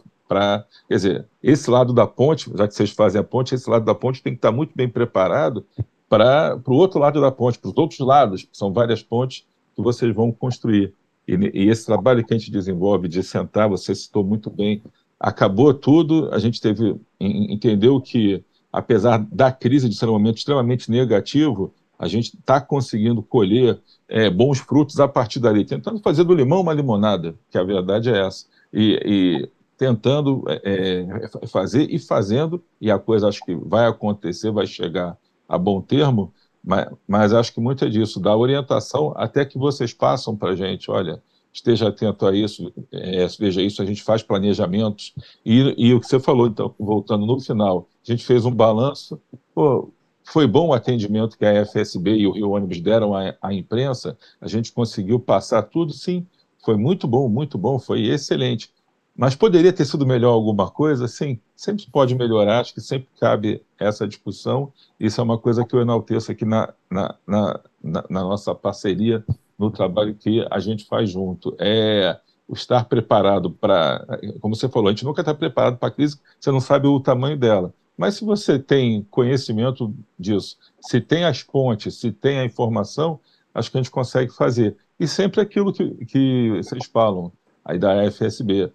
quer 0.88 0.96
dizer, 0.96 1.28
esse 1.44 1.70
lado 1.70 1.94
da 1.94 2.08
ponte, 2.08 2.50
já 2.56 2.68
que 2.68 2.74
vocês 2.74 2.90
fazem 2.90 3.22
a 3.22 3.24
ponte, 3.24 3.54
esse 3.54 3.70
lado 3.70 3.86
da 3.86 3.94
ponte 3.94 4.24
tem 4.24 4.34
que 4.34 4.38
estar 4.38 4.52
muito 4.52 4.72
bem 4.76 4.90
preparado 4.90 5.66
para 6.10 6.60
o 6.66 6.74
outro 6.74 7.00
lado 7.00 7.20
da 7.20 7.32
ponte, 7.32 7.60
para 7.60 7.70
os 7.70 7.78
outros 7.78 8.00
lados, 8.00 8.48
são 8.52 8.72
várias 8.72 9.04
pontes 9.04 9.46
que 9.76 9.82
vocês 9.82 10.16
vão 10.16 10.32
construir. 10.32 10.94
E, 11.28 11.34
e, 11.34 11.70
esse 11.70 11.86
trabalho 11.86 12.24
que 12.26 12.34
a 12.34 12.38
gente 12.38 12.52
desenvolve 12.52 13.08
de 13.08 13.22
sentar, 13.22 13.68
você 13.68 13.94
citou 13.94 14.24
muito 14.24 14.50
bem, 14.50 14.82
acabou 15.20 15.74
tudo, 15.74 16.30
a 16.32 16.40
gente 16.40 16.62
teve, 16.62 16.96
entendeu 17.20 18.00
que, 18.00 18.44
apesar 18.72 19.18
da 19.32 19.52
crise 19.52 19.90
de 19.90 19.96
ser 19.96 20.08
um 20.08 20.14
momento 20.14 20.38
extremamente 20.38 20.90
negativo, 20.90 21.74
a 21.98 22.08
gente 22.08 22.36
está 22.36 22.60
conseguindo 22.60 23.22
colher 23.22 23.80
é, 24.08 24.30
bons 24.30 24.60
frutos 24.60 25.00
a 25.00 25.08
partir 25.08 25.40
dali, 25.40 25.66
tentando 25.66 26.00
fazer 26.00 26.24
do 26.24 26.34
limão 26.34 26.62
uma 26.62 26.74
limonada, 26.74 27.36
que 27.50 27.58
a 27.58 27.64
verdade 27.64 28.10
é 28.10 28.26
essa. 28.26 28.46
E, 28.74 29.00
e 29.06 29.50
tentando 29.78 30.44
é, 30.48 31.06
é 31.42 31.48
fazer 31.48 31.88
e 31.90 32.00
fazendo, 32.00 32.64
e 32.80 32.90
a 32.90 33.00
coisa 33.00 33.28
acho 33.28 33.44
que 33.44 33.56
vai 33.56 33.88
acontecer, 33.88 34.52
vai 34.52 34.68
chegar 34.68 35.18
a 35.48 35.58
bom 35.58 35.82
termo, 35.82 36.34
mas, 36.64 36.88
mas 37.08 37.34
acho 37.34 37.54
que 37.54 37.60
muito 37.60 37.86
é 37.86 37.90
disso, 37.90 38.20
da 38.20 38.36
orientação 38.36 39.14
até 39.16 39.46
que 39.46 39.58
vocês 39.58 39.94
passam 39.94 40.36
para 40.36 40.52
a 40.52 40.56
gente, 40.56 40.90
olha, 40.90 41.22
esteja 41.54 41.88
atento 41.88 42.26
a 42.26 42.36
isso, 42.36 42.74
é, 42.92 43.28
veja 43.40 43.62
isso, 43.62 43.82
a 43.82 43.86
gente 43.86 44.04
faz 44.04 44.24
planejamentos, 44.24 45.14
e, 45.46 45.74
e, 45.78 45.94
o 45.94 46.00
que 46.00 46.08
você 46.08 46.20
falou, 46.20 46.48
então, 46.48 46.74
voltando 46.78 47.26
no 47.26 47.40
final, 47.40 47.88
a 48.06 48.12
gente 48.12 48.26
fez 48.26 48.46
um 48.46 48.52
balanço, 48.52 49.22
pô, 49.54 49.90
foi 50.26 50.48
bom 50.48 50.70
o 50.70 50.74
atendimento 50.74 51.38
que 51.38 51.46
a 51.46 51.66
FSB 51.66 52.16
e 52.16 52.28
o 52.28 52.32
Rio 52.32 52.50
Ônibus 52.50 52.82
deram 52.82 53.16
à, 53.16 53.36
à 53.42 53.54
imprensa, 53.54 54.18
a 54.42 54.48
gente 54.48 54.72
conseguiu 54.72 55.20
passar 55.20 55.62
tudo, 55.64 55.94
sim, 55.94 56.26
foi 56.64 56.76
muito 56.76 57.08
bom, 57.08 57.30
muito 57.30 57.58
bom, 57.58 57.78
foi 57.80 58.08
excelente. 58.08 58.74
Mas 59.16 59.36
poderia 59.36 59.72
ter 59.72 59.86
sido 59.86 60.06
melhor 60.06 60.32
alguma 60.32 60.70
coisa? 60.70 61.08
Sim, 61.08 61.40
sempre 61.56 61.86
pode 61.90 62.14
melhorar, 62.16 62.60
acho 62.60 62.74
que 62.74 62.82
sempre 62.82 63.08
cabe 63.18 63.62
essa 63.80 64.06
discussão. 64.06 64.74
Isso 65.00 65.22
é 65.22 65.24
uma 65.24 65.38
coisa 65.38 65.64
que 65.64 65.74
eu 65.74 65.80
enalteço 65.80 66.32
aqui 66.32 66.44
na, 66.44 66.74
na, 66.92 67.16
na, 67.26 67.62
na 67.82 68.22
nossa 68.22 68.54
parceria, 68.54 69.24
no 69.58 69.72
trabalho 69.72 70.16
que 70.16 70.46
a 70.52 70.60
gente 70.60 70.86
faz 70.86 71.10
junto. 71.10 71.56
É 71.60 72.20
estar 72.54 72.84
preparado 72.86 73.50
para. 73.52 74.06
Como 74.42 74.54
você 74.56 74.68
falou, 74.68 74.90
a 74.90 74.92
gente 74.92 75.06
nunca 75.06 75.22
está 75.22 75.34
preparado 75.34 75.78
para 75.78 75.88
a 75.88 75.92
crise, 75.92 76.20
você 76.38 76.52
não 76.52 76.60
sabe 76.60 76.88
o 76.88 77.00
tamanho 77.00 77.38
dela. 77.38 77.74
Mas 77.98 78.16
se 78.16 78.26
você 78.26 78.60
tem 78.60 79.04
conhecimento 79.10 79.94
disso, 80.20 80.58
se 80.82 81.00
tem 81.00 81.24
as 81.24 81.42
pontes, 81.42 82.00
se 82.00 82.12
tem 82.12 82.40
a 82.40 82.46
informação, 82.46 83.20
acho 83.54 83.72
que 83.72 83.78
a 83.78 83.82
gente 83.82 83.92
consegue 83.92 84.34
fazer. 84.34 84.76
E 85.00 85.08
sempre 85.08 85.42
aquilo 85.42 85.72
que, 85.72 85.90
que 86.06 86.52
vocês 86.58 86.86
falam, 86.88 87.32
aí 87.64 87.80
da 87.80 88.10
FSB 88.12 88.72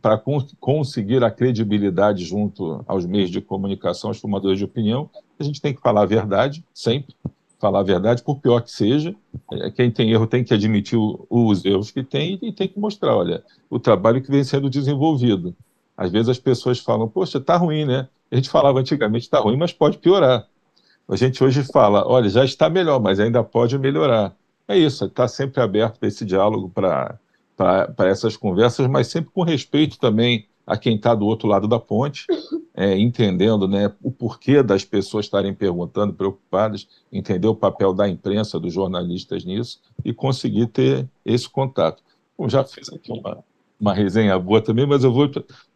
para 0.00 0.22
conseguir 0.60 1.24
a 1.24 1.30
credibilidade 1.30 2.24
junto 2.24 2.84
aos 2.86 3.04
meios 3.04 3.28
de 3.28 3.40
comunicação, 3.40 4.10
aos 4.10 4.18
formadores 4.18 4.58
de 4.58 4.64
opinião, 4.64 5.10
a 5.38 5.42
gente 5.42 5.60
tem 5.60 5.74
que 5.74 5.80
falar 5.80 6.02
a 6.02 6.06
verdade, 6.06 6.64
sempre, 6.72 7.14
falar 7.58 7.80
a 7.80 7.82
verdade, 7.82 8.22
por 8.22 8.38
pior 8.38 8.60
que 8.60 8.70
seja. 8.70 9.14
É, 9.52 9.70
quem 9.70 9.90
tem 9.90 10.12
erro 10.12 10.28
tem 10.28 10.44
que 10.44 10.54
admitir 10.54 10.98
os 11.28 11.64
erros 11.64 11.90
que 11.90 12.04
tem 12.04 12.38
e 12.40 12.52
tem 12.52 12.68
que 12.68 12.78
mostrar, 12.78 13.16
olha, 13.16 13.42
o 13.68 13.80
trabalho 13.80 14.22
que 14.22 14.30
vem 14.30 14.44
sendo 14.44 14.70
desenvolvido. 14.70 15.54
Às 15.98 16.12
vezes 16.12 16.28
as 16.28 16.38
pessoas 16.38 16.78
falam, 16.78 17.08
poxa, 17.08 17.38
está 17.38 17.56
ruim, 17.56 17.84
né? 17.84 18.08
A 18.30 18.36
gente 18.36 18.48
falava 18.48 18.78
antigamente, 18.78 19.24
está 19.24 19.40
ruim, 19.40 19.56
mas 19.56 19.72
pode 19.72 19.98
piorar. 19.98 20.46
A 21.08 21.16
gente 21.16 21.42
hoje 21.42 21.64
fala, 21.64 22.06
olha, 22.06 22.28
já 22.28 22.44
está 22.44 22.70
melhor, 22.70 23.00
mas 23.00 23.18
ainda 23.18 23.42
pode 23.42 23.76
melhorar. 23.76 24.36
É 24.68 24.78
isso, 24.78 25.06
está 25.06 25.26
sempre 25.26 25.60
aberto 25.60 26.04
esse 26.04 26.24
diálogo, 26.24 26.70
para 26.70 27.18
para 27.58 28.08
essas 28.08 28.36
conversas, 28.36 28.86
mas 28.86 29.08
sempre 29.08 29.32
com 29.32 29.42
respeito 29.42 29.98
também 29.98 30.46
a 30.64 30.76
quem 30.76 30.94
está 30.94 31.12
do 31.12 31.26
outro 31.26 31.48
lado 31.48 31.66
da 31.66 31.80
ponte, 31.80 32.24
é, 32.72 32.96
entendendo 32.96 33.66
né, 33.66 33.92
o 34.00 34.12
porquê 34.12 34.62
das 34.62 34.84
pessoas 34.84 35.24
estarem 35.24 35.52
perguntando, 35.52 36.14
preocupadas, 36.14 36.86
entender 37.10 37.48
o 37.48 37.56
papel 37.56 37.92
da 37.92 38.08
imprensa, 38.08 38.60
dos 38.60 38.72
jornalistas 38.72 39.44
nisso 39.44 39.80
e 40.04 40.12
conseguir 40.12 40.68
ter 40.68 41.08
esse 41.24 41.48
contato. 41.48 42.00
Bom, 42.36 42.48
já 42.48 42.62
fiz 42.62 42.92
aqui 42.92 43.10
uma, 43.10 43.38
uma 43.80 43.92
resenha 43.92 44.38
boa 44.38 44.60
também, 44.60 44.86
mas 44.86 45.02
eu 45.02 45.12
vou 45.12 45.28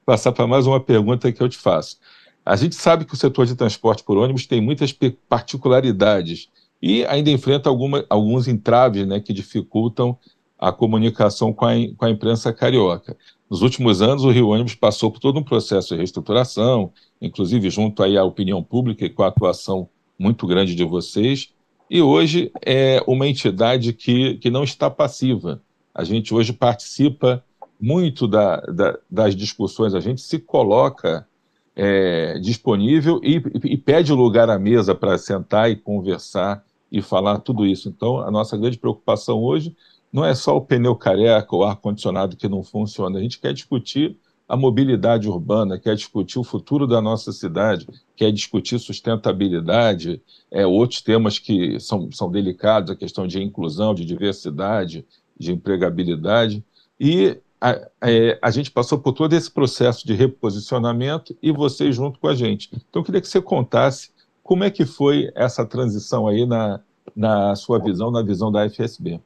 passar 0.04 0.32
para 0.32 0.46
mais 0.46 0.66
uma 0.66 0.80
pergunta 0.80 1.30
que 1.32 1.42
eu 1.42 1.48
te 1.48 1.58
faço. 1.58 1.98
A 2.44 2.56
gente 2.56 2.74
sabe 2.74 3.04
que 3.04 3.14
o 3.14 3.16
setor 3.16 3.46
de 3.46 3.54
transporte 3.54 4.02
por 4.02 4.16
ônibus 4.16 4.46
tem 4.46 4.60
muitas 4.60 4.92
particularidades 5.28 6.48
e 6.80 7.04
ainda 7.06 7.30
enfrenta 7.30 7.68
alguma, 7.68 8.04
alguns 8.10 8.48
entraves 8.48 9.06
né, 9.06 9.20
que 9.20 9.32
dificultam 9.32 10.18
a 10.58 10.72
comunicação 10.72 11.52
com 11.52 11.64
a, 11.64 11.72
com 11.96 12.04
a 12.04 12.10
imprensa 12.10 12.52
carioca. 12.52 13.16
Nos 13.48 13.62
últimos 13.62 14.00
anos, 14.00 14.24
o 14.24 14.30
Rio 14.30 14.48
Ônibus 14.48 14.74
passou 14.74 15.10
por 15.10 15.20
todo 15.20 15.38
um 15.38 15.42
processo 15.42 15.88
de 15.88 15.96
reestruturação, 15.96 16.92
inclusive 17.20 17.68
junto 17.70 18.02
aí 18.02 18.16
à 18.16 18.24
opinião 18.24 18.62
pública 18.62 19.04
e 19.04 19.10
com 19.10 19.22
a 19.22 19.28
atuação 19.28 19.88
muito 20.18 20.46
grande 20.46 20.74
de 20.74 20.84
vocês, 20.84 21.52
e 21.90 22.00
hoje 22.00 22.50
é 22.64 23.02
uma 23.06 23.26
entidade 23.26 23.92
que, 23.92 24.36
que 24.38 24.50
não 24.50 24.64
está 24.64 24.88
passiva. 24.88 25.60
A 25.94 26.04
gente 26.04 26.32
hoje 26.32 26.52
participa 26.52 27.44
muito 27.82 28.28
da, 28.28 28.58
da, 28.60 28.96
das 29.10 29.34
discussões, 29.34 29.92
a 29.92 29.98
gente 29.98 30.20
se 30.20 30.38
coloca 30.38 31.26
é, 31.74 32.38
disponível 32.38 33.20
e, 33.24 33.42
e, 33.64 33.76
pede 33.76 34.12
lugar 34.12 34.48
à 34.48 34.56
mesa 34.56 34.94
para 34.94 35.18
sentar 35.18 35.68
e 35.68 35.74
conversar 35.74 36.64
e 36.92 37.02
falar 37.02 37.38
tudo 37.38 37.66
isso. 37.66 37.88
Então, 37.88 38.20
a 38.20 38.30
nossa 38.30 38.56
grande 38.56 38.78
preocupação 38.78 39.42
hoje 39.42 39.74
não 40.12 40.24
é 40.24 40.32
só 40.32 40.56
o 40.56 40.60
pneu 40.60 40.94
careca, 40.94 41.56
o 41.56 41.64
ar-condicionado 41.64 42.36
que 42.36 42.48
não 42.48 42.62
funciona. 42.62 43.18
A 43.18 43.22
gente 43.22 43.40
quer 43.40 43.52
discutir 43.52 44.16
a 44.48 44.56
mobilidade 44.56 45.28
urbana, 45.28 45.76
quer 45.76 45.96
discutir 45.96 46.38
o 46.38 46.44
futuro 46.44 46.86
da 46.86 47.00
nossa 47.00 47.32
cidade, 47.32 47.88
quer 48.14 48.30
discutir 48.30 48.78
sustentabilidade, 48.78 50.22
é, 50.52 50.64
outros 50.64 51.00
temas 51.00 51.38
que 51.40 51.80
são, 51.80 52.12
são 52.12 52.30
delicados, 52.30 52.92
a 52.92 52.96
questão 52.96 53.26
de 53.26 53.42
inclusão, 53.42 53.92
de 53.92 54.04
diversidade, 54.04 55.04
de 55.36 55.50
empregabilidade. 55.50 56.62
E 57.00 57.38
a, 57.62 57.88
é, 58.02 58.36
a 58.42 58.50
gente 58.50 58.72
passou 58.72 58.98
por 58.98 59.12
todo 59.12 59.34
esse 59.34 59.48
processo 59.48 60.04
de 60.04 60.14
reposicionamento 60.14 61.38
e 61.40 61.52
você 61.52 61.92
junto 61.92 62.18
com 62.18 62.26
a 62.26 62.34
gente. 62.34 62.68
Então, 62.72 63.00
eu 63.00 63.04
queria 63.04 63.20
que 63.20 63.28
você 63.28 63.40
contasse 63.40 64.10
como 64.42 64.64
é 64.64 64.70
que 64.70 64.84
foi 64.84 65.30
essa 65.36 65.64
transição 65.64 66.26
aí 66.26 66.44
na, 66.44 66.80
na 67.14 67.54
sua 67.54 67.78
visão, 67.78 68.10
na 68.10 68.20
visão 68.20 68.50
da 68.50 68.68
FSB. 68.68 69.20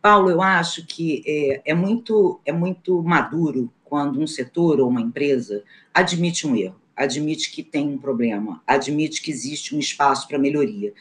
Paulo, 0.00 0.30
eu 0.30 0.40
acho 0.40 0.86
que 0.86 1.24
é, 1.26 1.72
é, 1.72 1.74
muito, 1.74 2.40
é 2.44 2.52
muito 2.52 3.02
maduro 3.02 3.72
quando 3.82 4.20
um 4.20 4.26
setor 4.26 4.78
ou 4.78 4.88
uma 4.88 5.00
empresa 5.00 5.64
admite 5.92 6.46
um 6.46 6.54
erro, 6.54 6.80
admite 6.94 7.50
que 7.50 7.64
tem 7.64 7.88
um 7.88 7.98
problema, 7.98 8.62
admite 8.64 9.20
que 9.20 9.32
existe 9.32 9.74
um 9.74 9.80
espaço 9.80 10.28
para 10.28 10.38
melhoria. 10.38 10.94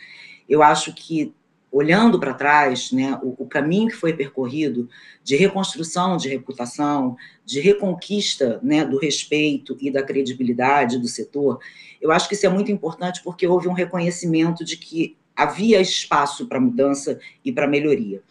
Eu 0.50 0.64
acho 0.64 0.92
que 0.92 1.36
olhando 1.76 2.18
para 2.18 2.34
trás, 2.34 2.94
né, 2.94 3.20
o, 3.22 3.36
o, 3.44 3.46
caminho 3.46 3.90
que 3.90 3.98
foi 3.98 4.14
percorrido 4.14 4.90
de 5.22 5.36
reconstrução 5.36 6.16
de 6.16 6.30
reputação, 6.30 7.18
de 7.46 7.60
reconquista 7.60 8.62
né, 8.64 8.86
do 8.86 8.98
respeito 8.98 9.76
e 9.82 9.92
da 9.92 10.02
credibilidade 10.02 10.98
do 10.98 11.08
setor, 11.10 11.60
eu 12.00 12.14
acho 12.14 12.30
que 12.30 12.34
isso 12.34 12.46
é 12.46 12.50
muito 12.50 12.72
importante 12.72 13.22
porque 13.22 13.46
houve 13.46 13.68
um 13.68 13.74
reconhecimento 13.74 14.64
de 14.64 14.78
que 14.78 15.18
havia 15.36 15.82
espaço 15.82 16.48
para 16.48 16.62
mudança 16.62 17.20
e 17.44 17.52
para 17.52 17.68
melhoria. 17.68 18.24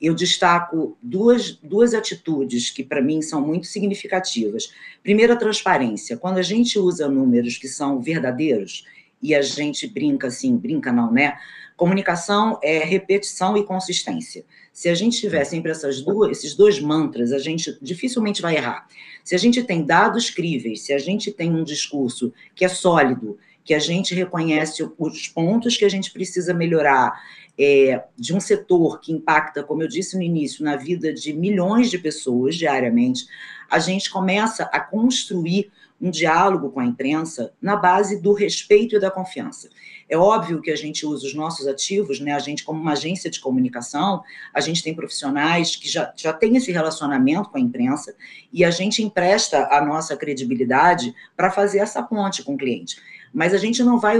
Eu 0.00 0.12
destaco 0.12 0.98
duas, 1.00 1.52
duas 1.52 1.94
atitudes 1.94 2.68
que, 2.68 2.82
para 2.82 3.00
mim, 3.00 3.22
são 3.22 3.40
muito 3.40 3.68
significativas. 3.68 4.72
Primeiro, 5.04 5.32
a 5.32 5.36
transparência. 5.36 6.16
Quando 6.16 6.38
a 6.38 6.42
gente 6.42 6.80
usa 6.80 7.08
números 7.08 7.58
que 7.58 7.68
são 7.68 8.00
verdadeiros, 8.00 8.84
e 9.22 9.34
a 9.34 9.42
gente 9.42 9.86
brinca 9.86 10.28
assim, 10.28 10.56
brinca 10.56 10.92
não, 10.92 11.12
né? 11.12 11.36
Comunicação 11.78 12.58
é 12.60 12.78
repetição 12.80 13.56
e 13.56 13.64
consistência. 13.64 14.44
Se 14.72 14.88
a 14.88 14.96
gente 14.96 15.20
tiver 15.20 15.44
sempre 15.44 15.70
essas 15.70 16.02
duas, 16.02 16.32
esses 16.32 16.56
dois 16.56 16.80
mantras, 16.80 17.32
a 17.32 17.38
gente 17.38 17.78
dificilmente 17.80 18.42
vai 18.42 18.56
errar. 18.56 18.88
Se 19.22 19.32
a 19.32 19.38
gente 19.38 19.62
tem 19.62 19.84
dados 19.84 20.28
críveis, 20.28 20.80
se 20.80 20.92
a 20.92 20.98
gente 20.98 21.30
tem 21.30 21.54
um 21.54 21.62
discurso 21.62 22.32
que 22.52 22.64
é 22.64 22.68
sólido, 22.68 23.38
que 23.62 23.72
a 23.74 23.78
gente 23.78 24.12
reconhece 24.12 24.82
os 24.98 25.28
pontos 25.28 25.76
que 25.76 25.84
a 25.84 25.88
gente 25.88 26.10
precisa 26.10 26.52
melhorar 26.52 27.12
é, 27.56 28.02
de 28.16 28.34
um 28.34 28.40
setor 28.40 29.00
que 29.00 29.12
impacta, 29.12 29.62
como 29.62 29.84
eu 29.84 29.88
disse 29.88 30.16
no 30.16 30.22
início, 30.22 30.64
na 30.64 30.74
vida 30.74 31.14
de 31.14 31.32
milhões 31.32 31.90
de 31.90 31.98
pessoas 31.98 32.56
diariamente, 32.56 33.24
a 33.70 33.78
gente 33.78 34.10
começa 34.10 34.64
a 34.64 34.80
construir 34.80 35.70
um 36.00 36.10
diálogo 36.10 36.70
com 36.70 36.80
a 36.80 36.84
imprensa 36.84 37.52
na 37.62 37.76
base 37.76 38.20
do 38.20 38.32
respeito 38.32 38.96
e 38.96 39.00
da 39.00 39.12
confiança. 39.12 39.68
É 40.08 40.16
óbvio 40.16 40.62
que 40.62 40.70
a 40.70 40.76
gente 40.76 41.04
usa 41.04 41.26
os 41.26 41.34
nossos 41.34 41.66
ativos, 41.66 42.18
né? 42.18 42.32
A 42.32 42.38
gente, 42.38 42.64
como 42.64 42.80
uma 42.80 42.92
agência 42.92 43.30
de 43.30 43.40
comunicação, 43.40 44.22
a 44.54 44.60
gente 44.60 44.82
tem 44.82 44.94
profissionais 44.94 45.76
que 45.76 45.88
já, 45.88 46.12
já 46.16 46.32
têm 46.32 46.56
esse 46.56 46.72
relacionamento 46.72 47.50
com 47.50 47.58
a 47.58 47.60
imprensa 47.60 48.14
e 48.52 48.64
a 48.64 48.70
gente 48.70 49.02
empresta 49.02 49.68
a 49.70 49.84
nossa 49.84 50.16
credibilidade 50.16 51.14
para 51.36 51.50
fazer 51.50 51.78
essa 51.78 52.02
ponte 52.02 52.42
com 52.42 52.54
o 52.54 52.58
cliente. 52.58 52.96
Mas 53.32 53.52
a 53.52 53.58
gente 53.58 53.82
não 53.82 53.98
vai 53.98 54.18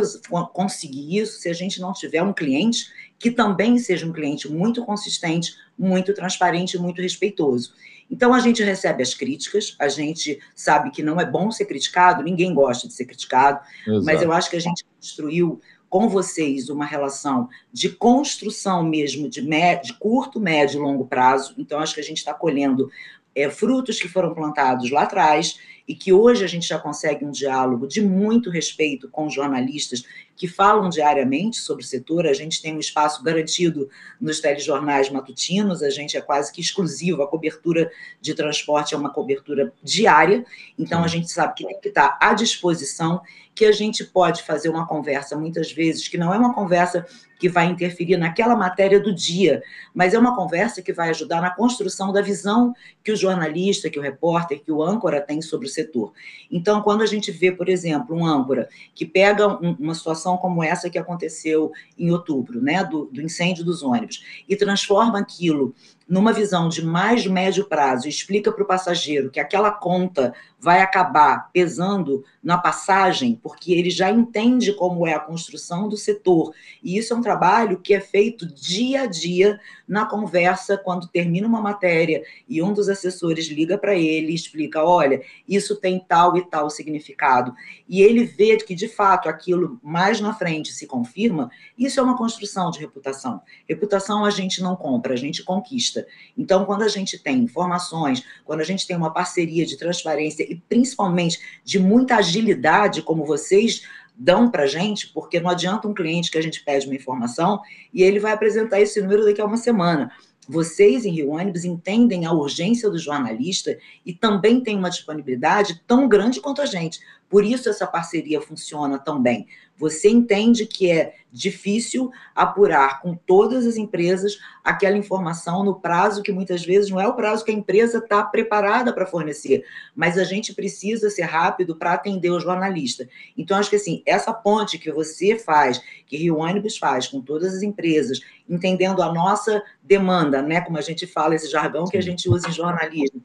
conseguir 0.52 1.16
isso 1.16 1.40
se 1.40 1.49
a 1.49 1.54
gente 1.54 1.80
não 1.80 1.95
tiver 1.95 2.23
um 2.23 2.35
cliente 2.35 2.92
que 3.18 3.30
também 3.30 3.78
seja 3.78 4.07
um 4.07 4.12
cliente 4.12 4.50
muito 4.50 4.85
consistente, 4.85 5.54
muito 5.78 6.12
transparente, 6.12 6.78
muito 6.78 7.00
respeitoso. 7.00 7.73
Então 8.11 8.33
a 8.33 8.40
gente 8.40 8.62
recebe 8.62 9.02
as 9.02 9.12
críticas, 9.12 9.76
a 9.78 9.88
gente 9.88 10.38
sabe 10.54 10.90
que 10.90 11.02
não 11.02 11.21
é 11.21 11.26
bom 11.26 11.50
ser 11.50 11.66
criticado, 11.66 12.23
ninguém 12.23 12.54
gosta 12.54 12.88
de 12.88 12.95
ser 12.95 13.04
criticado, 13.04 13.61
Exato. 13.87 14.04
mas 14.04 14.23
eu 14.23 14.33
acho 14.33 14.49
que 14.49 14.57
a 14.57 14.61
gente 14.61 14.85
construiu 14.97 15.61
com 15.88 16.09
vocês 16.09 16.68
uma 16.68 16.85
relação 16.85 17.49
de 17.73 17.88
construção 17.88 18.83
mesmo 18.83 19.28
de, 19.28 19.42
médio, 19.42 19.87
de 19.87 19.99
curto, 19.99 20.40
médio 20.40 20.78
e 20.78 20.83
longo 20.83 21.07
prazo. 21.07 21.54
Então, 21.59 21.80
acho 21.80 21.95
que 21.95 22.00
a 22.00 22.04
gente 22.04 22.18
está 22.18 22.35
colhendo 22.35 22.90
é, 23.35 23.49
frutos 23.49 24.00
que 24.00 24.09
foram 24.09 24.35
plantados 24.35 24.90
lá 24.90 25.02
atrás 25.02 25.59
e 25.87 25.95
que 25.95 26.12
hoje 26.12 26.45
a 26.45 26.47
gente 26.47 26.68
já 26.68 26.78
consegue 26.78 27.25
um 27.25 27.30
diálogo 27.30 27.87
de 27.87 28.02
muito 28.02 28.50
respeito 28.50 29.09
com 29.09 29.30
jornalistas 29.30 30.04
que 30.37 30.47
falam 30.47 30.90
diariamente 30.90 31.57
sobre 31.57 31.83
o 31.83 31.87
setor. 31.87 32.26
A 32.26 32.35
gente 32.35 32.61
tem 32.61 32.76
um 32.76 32.78
espaço 32.78 33.23
garantido 33.23 33.88
nos 34.21 34.40
telejornais 34.40 35.09
matutinos, 35.09 35.83
a 35.83 35.88
gente 35.88 36.16
é 36.16 36.21
quase 36.21 36.52
que 36.52 36.61
exclusivo, 36.61 37.23
a 37.23 37.26
cobertura 37.26 37.90
de 38.21 38.35
transporte 38.35 38.95
é 38.95 38.99
uma 38.99 39.11
cobertura 39.11 39.73
diária, 39.83 40.45
então 40.78 41.02
a 41.02 41.09
gente 41.09 41.30
sabe 41.30 41.54
que 41.54 41.66
tem 41.66 41.80
que 41.80 41.88
estar 41.88 42.18
à 42.21 42.35
disposição, 42.35 43.23
que 43.58 43.64
a 43.64 43.72
gente 43.72 44.04
pode 44.04 44.44
fazer 44.44 44.68
uma 44.68 44.86
conversa, 44.86 45.36
muitas 45.36 45.72
vezes, 45.72 46.06
que 46.06 46.16
não 46.16 46.32
é 46.32 46.38
uma 46.38 46.54
conversa 46.54 47.04
que 47.40 47.48
vai 47.48 47.66
interferir 47.66 48.16
naquela 48.16 48.54
matéria 48.54 49.00
do 49.00 49.12
dia, 49.12 49.60
mas 49.92 50.14
é 50.14 50.18
uma 50.18 50.36
conversa 50.36 50.80
que 50.80 50.92
vai 50.92 51.10
ajudar 51.10 51.40
na 51.40 51.50
construção 51.50 52.12
da 52.12 52.22
visão 52.22 52.72
que 53.02 53.10
o 53.10 53.16
jornalista, 53.16 53.90
que 53.90 53.98
o 53.98 54.02
repórter, 54.02 54.62
que 54.62 54.70
o 54.70 54.80
âncora 54.80 55.20
tem 55.20 55.42
sobre 55.42 55.66
o 55.66 55.68
setor. 55.68 56.12
Então, 56.48 56.82
quando 56.82 57.02
a 57.02 57.06
gente 57.06 57.32
vê, 57.32 57.50
por 57.50 57.68
exemplo, 57.68 58.14
um 58.14 58.24
âncora 58.24 58.68
que 58.94 59.04
pega 59.04 59.48
um, 59.48 59.74
uma 59.80 59.94
situação 59.94 60.36
como 60.36 60.62
essa 60.62 60.88
que 60.88 60.98
aconteceu 60.98 61.72
em 61.98 62.12
outubro, 62.12 62.62
né, 62.62 62.84
do, 62.84 63.06
do 63.06 63.20
incêndio 63.20 63.64
dos 63.64 63.82
ônibus, 63.82 64.22
e 64.48 64.54
transforma 64.54 65.18
aquilo 65.18 65.74
numa 66.08 66.32
visão 66.32 66.68
de 66.68 66.84
mais 66.84 67.26
médio 67.26 67.66
prazo 67.66 68.08
explica 68.08 68.50
para 68.50 68.62
o 68.62 68.66
passageiro 68.66 69.30
que 69.30 69.38
aquela 69.38 69.71
conta 69.71 70.34
vai 70.60 70.80
acabar 70.80 71.50
pesando 71.52 72.25
na 72.42 72.58
passagem, 72.58 73.38
porque 73.40 73.73
ele 73.73 73.90
já 73.90 74.10
entende 74.10 74.73
como 74.73 75.06
é 75.06 75.14
a 75.14 75.21
construção 75.21 75.88
do 75.88 75.97
setor. 75.97 76.52
E 76.82 76.99
isso 76.99 77.12
é 77.12 77.16
um 77.16 77.21
trabalho 77.21 77.78
que 77.78 77.94
é 77.94 78.00
feito 78.00 78.47
dia 78.47 79.02
a 79.02 79.06
dia 79.06 79.60
na 79.86 80.04
conversa, 80.04 80.76
quando 80.76 81.08
termina 81.08 81.47
uma 81.47 81.60
matéria 81.60 82.23
e 82.49 82.60
um 82.62 82.73
dos 82.73 82.88
assessores 82.88 83.47
liga 83.47 83.78
para 83.78 83.94
ele 83.94 84.32
e 84.32 84.34
explica: 84.34 84.84
olha, 84.84 85.23
isso 85.47 85.76
tem 85.76 86.04
tal 86.06 86.36
e 86.36 86.44
tal 86.44 86.68
significado. 86.68 87.54
E 87.88 88.02
ele 88.02 88.25
vê 88.25 88.56
que, 88.56 88.75
de 88.75 88.88
fato, 88.88 89.28
aquilo 89.28 89.78
mais 89.82 90.21
na 90.21 90.34
frente 90.34 90.73
se 90.73 90.86
confirma, 90.86 91.50
isso 91.78 92.00
é 92.00 92.02
uma 92.02 92.18
construção 92.18 92.71
de 92.71 92.80
reputação. 92.80 93.40
Reputação 93.68 94.25
a 94.25 94.30
gente 94.30 94.62
não 94.62 94.75
compra, 94.75 95.14
a 95.14 95.16
gente 95.16 95.42
conquista. 95.42 95.98
Então, 96.37 96.65
quando 96.65 96.82
a 96.82 96.89
gente 96.89 97.19
tem 97.19 97.39
informações, 97.39 98.25
quando 98.45 98.61
a 98.61 98.65
gente 98.65 98.87
tem 98.87 98.97
uma 98.97 99.13
parceria 99.13 99.65
de 99.65 99.76
transparência 99.76 100.43
e 100.43 100.56
principalmente 100.69 101.39
de 101.65 101.78
muita 101.78 102.17
agilidade, 102.17 103.02
como 103.02 103.25
vocês 103.25 103.82
dão 104.19 104.50
para 104.50 104.65
a 104.65 104.67
gente, 104.67 105.08
porque 105.08 105.39
não 105.39 105.49
adianta 105.49 105.87
um 105.87 105.95
cliente 105.95 106.30
que 106.30 106.39
a 106.39 106.43
gente 106.43 106.65
pede 106.65 106.87
uma 106.87 106.97
informação 106.97 107.61
e 107.95 108.02
ele 108.02 108.19
vai 108.19 108.32
apresentar 108.32 108.80
esse 108.80 109.00
número 109.00 109.25
daqui 109.25 109.41
a 109.41 109.45
uma 109.45 109.56
semana. 109.56 110.11
Vocês, 110.49 111.04
em 111.04 111.11
Rio 111.11 111.30
Ônibus, 111.30 111.65
entendem 111.65 112.25
a 112.25 112.32
urgência 112.32 112.89
do 112.89 112.99
jornalista 112.99 113.78
e 114.04 114.15
também 114.15 114.61
têm 114.61 114.78
uma 114.78 114.89
disponibilidade 114.89 115.82
tão 115.87 116.08
grande 116.08 116.41
quanto 116.41 116.63
a 116.63 116.67
gente. 116.67 117.00
Por 117.28 117.45
isso 117.45 117.69
essa 117.69 117.86
parceria 117.86 118.41
funciona 118.41 118.99
tão 118.99 119.21
bem. 119.21 119.47
Você 119.76 120.08
entende 120.08 120.67
que 120.67 120.91
é 120.91 121.14
difícil 121.30 122.10
apurar 122.34 123.00
com 123.00 123.14
todas 123.14 123.64
as 123.64 123.76
empresas 123.76 124.38
aquela 124.64 124.97
informação 124.97 125.62
no 125.62 125.78
prazo 125.78 126.23
que 126.23 126.32
muitas 126.32 126.64
vezes 126.64 126.91
não 126.91 127.00
é 127.00 127.06
o 127.06 127.14
prazo 127.14 127.45
que 127.45 127.50
a 127.50 127.54
empresa 127.54 127.99
está 127.99 128.25
preparada 128.25 128.93
para 128.93 129.06
fornecer, 129.06 129.64
mas 129.95 130.19
a 130.19 130.25
gente 130.25 130.52
precisa 130.52 131.10
ser 131.10 131.23
rápido 131.23 131.76
para 131.76 131.93
atender 131.93 132.30
o 132.30 132.41
jornalista. 132.41 133.08
Então, 133.36 133.56
acho 133.56 133.71
que 133.71 133.76
assim, 133.76 134.02
essa 134.04 134.32
ponte 134.32 134.78
que 134.78 134.91
você 134.91 135.38
faz, 135.38 135.80
que 136.06 136.17
Rio 136.17 136.38
Ônibus 136.38 136.76
faz 136.76 137.06
com 137.06 137.21
todas 137.21 137.54
as 137.54 137.62
empresas, 137.62 138.21
entendendo 138.49 139.02
a 139.02 139.12
nossa 139.12 139.62
demanda, 139.82 140.43
né? 140.43 140.60
Como 140.60 140.78
a 140.78 140.82
gente 140.82 141.06
fala, 141.06 141.34
esse 141.34 141.50
jargão 141.50 141.84
que 141.84 141.99
a 141.99 142.02
gente 142.02 142.28
usa 142.28 142.49
em 142.49 142.52
jornalismo, 142.52 143.23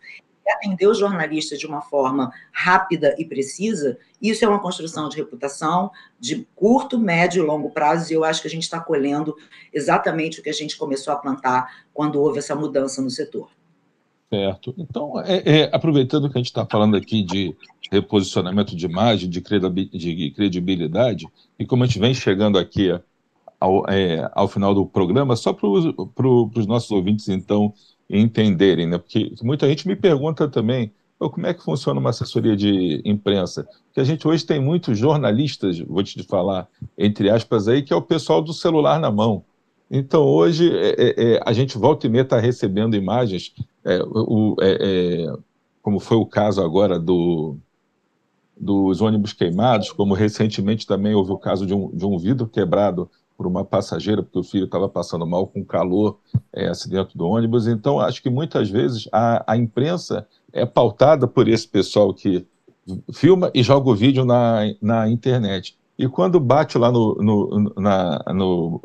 atender 0.51 0.87
o 0.87 0.93
jornalista 0.93 1.57
de 1.57 1.65
uma 1.65 1.81
forma 1.81 2.31
rápida 2.51 3.15
e 3.17 3.25
precisa, 3.25 3.97
isso 4.21 4.43
é 4.43 4.47
uma 4.47 4.59
construção 4.59 5.07
de 5.07 5.17
reputação 5.17 5.91
de 6.19 6.47
curto, 6.55 6.99
médio 6.99 7.43
e 7.43 7.45
longo 7.45 7.69
prazo, 7.69 8.11
e 8.11 8.15
eu 8.15 8.23
acho 8.23 8.41
que 8.41 8.47
a 8.47 8.51
gente 8.51 8.63
está 8.63 8.79
colhendo 8.79 9.35
exatamente 9.71 10.39
o 10.39 10.43
que 10.43 10.49
a 10.49 10.53
gente 10.53 10.77
começou 10.77 11.13
a 11.13 11.17
plantar 11.17 11.85
quando 11.93 12.21
houve 12.21 12.39
essa 12.39 12.55
mudança 12.55 13.01
no 13.01 13.09
setor. 13.09 13.49
Certo. 14.29 14.73
Então, 14.79 15.21
é, 15.21 15.59
é, 15.59 15.69
aproveitando 15.71 16.27
que 16.27 16.37
a 16.37 16.39
gente 16.39 16.47
está 16.47 16.65
falando 16.65 16.97
aqui 16.97 17.21
de 17.21 17.55
reposicionamento 17.91 18.75
de 18.75 18.83
imagem, 18.83 19.29
de 19.29 19.41
credibilidade, 19.41 21.27
e 21.59 21.65
como 21.65 21.83
a 21.83 21.85
gente 21.85 21.99
vem 21.99 22.15
chegando 22.15 22.57
aqui 22.57 22.89
ao, 23.59 23.87
é, 23.87 24.27
ao 24.33 24.47
final 24.47 24.73
do 24.73 24.85
programa, 24.85 25.35
só 25.35 25.53
para 25.53 25.67
os 25.67 26.65
nossos 26.65 26.89
ouvintes, 26.89 27.29
então, 27.29 27.73
entenderem, 28.19 28.87
né? 28.87 28.97
Porque 28.97 29.33
muita 29.41 29.67
gente 29.67 29.87
me 29.87 29.95
pergunta 29.95 30.47
também 30.47 30.91
como 31.29 31.47
é 31.47 31.53
que 31.53 31.63
funciona 31.63 31.99
uma 31.99 32.09
assessoria 32.09 32.55
de 32.55 33.01
imprensa? 33.05 33.67
Porque 33.85 33.99
a 33.99 34.03
gente 34.03 34.27
hoje 34.27 34.45
tem 34.45 34.59
muitos 34.59 34.97
jornalistas, 34.97 35.79
vou 35.79 36.03
te 36.03 36.21
falar, 36.23 36.67
entre 36.97 37.29
aspas, 37.29 37.67
aí, 37.67 37.81
que 37.81 37.93
é 37.93 37.95
o 37.95 38.01
pessoal 38.01 38.41
do 38.41 38.53
celular 38.53 38.99
na 38.99 39.11
mão. 39.11 39.43
Então, 39.89 40.23
hoje, 40.23 40.71
é, 40.75 40.89
é, 40.97 41.33
é 41.33 41.41
a 41.45 41.53
gente 41.53 41.77
volta 41.77 42.07
e 42.07 42.09
meia 42.09 42.23
está 42.23 42.39
recebendo 42.39 42.95
imagens, 42.95 43.53
é, 43.85 44.01
o, 44.03 44.55
é, 44.59 44.77
é, 44.79 45.33
como 45.81 45.99
foi 45.99 46.17
o 46.17 46.25
caso 46.25 46.61
agora 46.61 46.99
do, 46.99 47.57
dos 48.57 49.01
ônibus 49.01 49.33
queimados, 49.33 49.91
como 49.91 50.13
recentemente 50.13 50.87
também 50.87 51.13
houve 51.13 51.31
o 51.31 51.37
caso 51.37 51.65
de 51.65 51.73
um, 51.73 51.89
de 51.95 52.05
um 52.05 52.17
vidro 52.17 52.47
quebrado 52.47 53.09
por 53.37 53.47
uma 53.47 53.65
passageira, 53.65 54.21
porque 54.21 54.39
o 54.39 54.43
filho 54.43 54.65
estava 54.65 54.87
passando 54.87 55.25
mal 55.25 55.47
com 55.47 55.63
calor 55.63 56.19
é, 56.51 56.71
dentro 56.87 57.17
do 57.17 57.25
ônibus. 57.25 57.67
Então, 57.67 57.99
acho 57.99 58.21
que 58.21 58.29
muitas 58.29 58.69
vezes 58.69 59.07
a, 59.11 59.53
a 59.53 59.57
imprensa 59.57 60.27
é 60.51 60.65
pautada 60.65 61.27
por 61.27 61.47
esse 61.47 61.67
pessoal 61.67 62.13
que 62.13 62.45
filma 63.13 63.51
e 63.53 63.63
joga 63.63 63.89
o 63.89 63.95
vídeo 63.95 64.25
na, 64.25 64.61
na 64.81 65.09
internet. 65.09 65.77
E 65.97 66.07
quando 66.07 66.39
bate 66.39 66.77
lá 66.77 66.91
no, 66.91 67.15
no, 67.15 67.73
na, 67.77 68.23
no, 68.33 68.81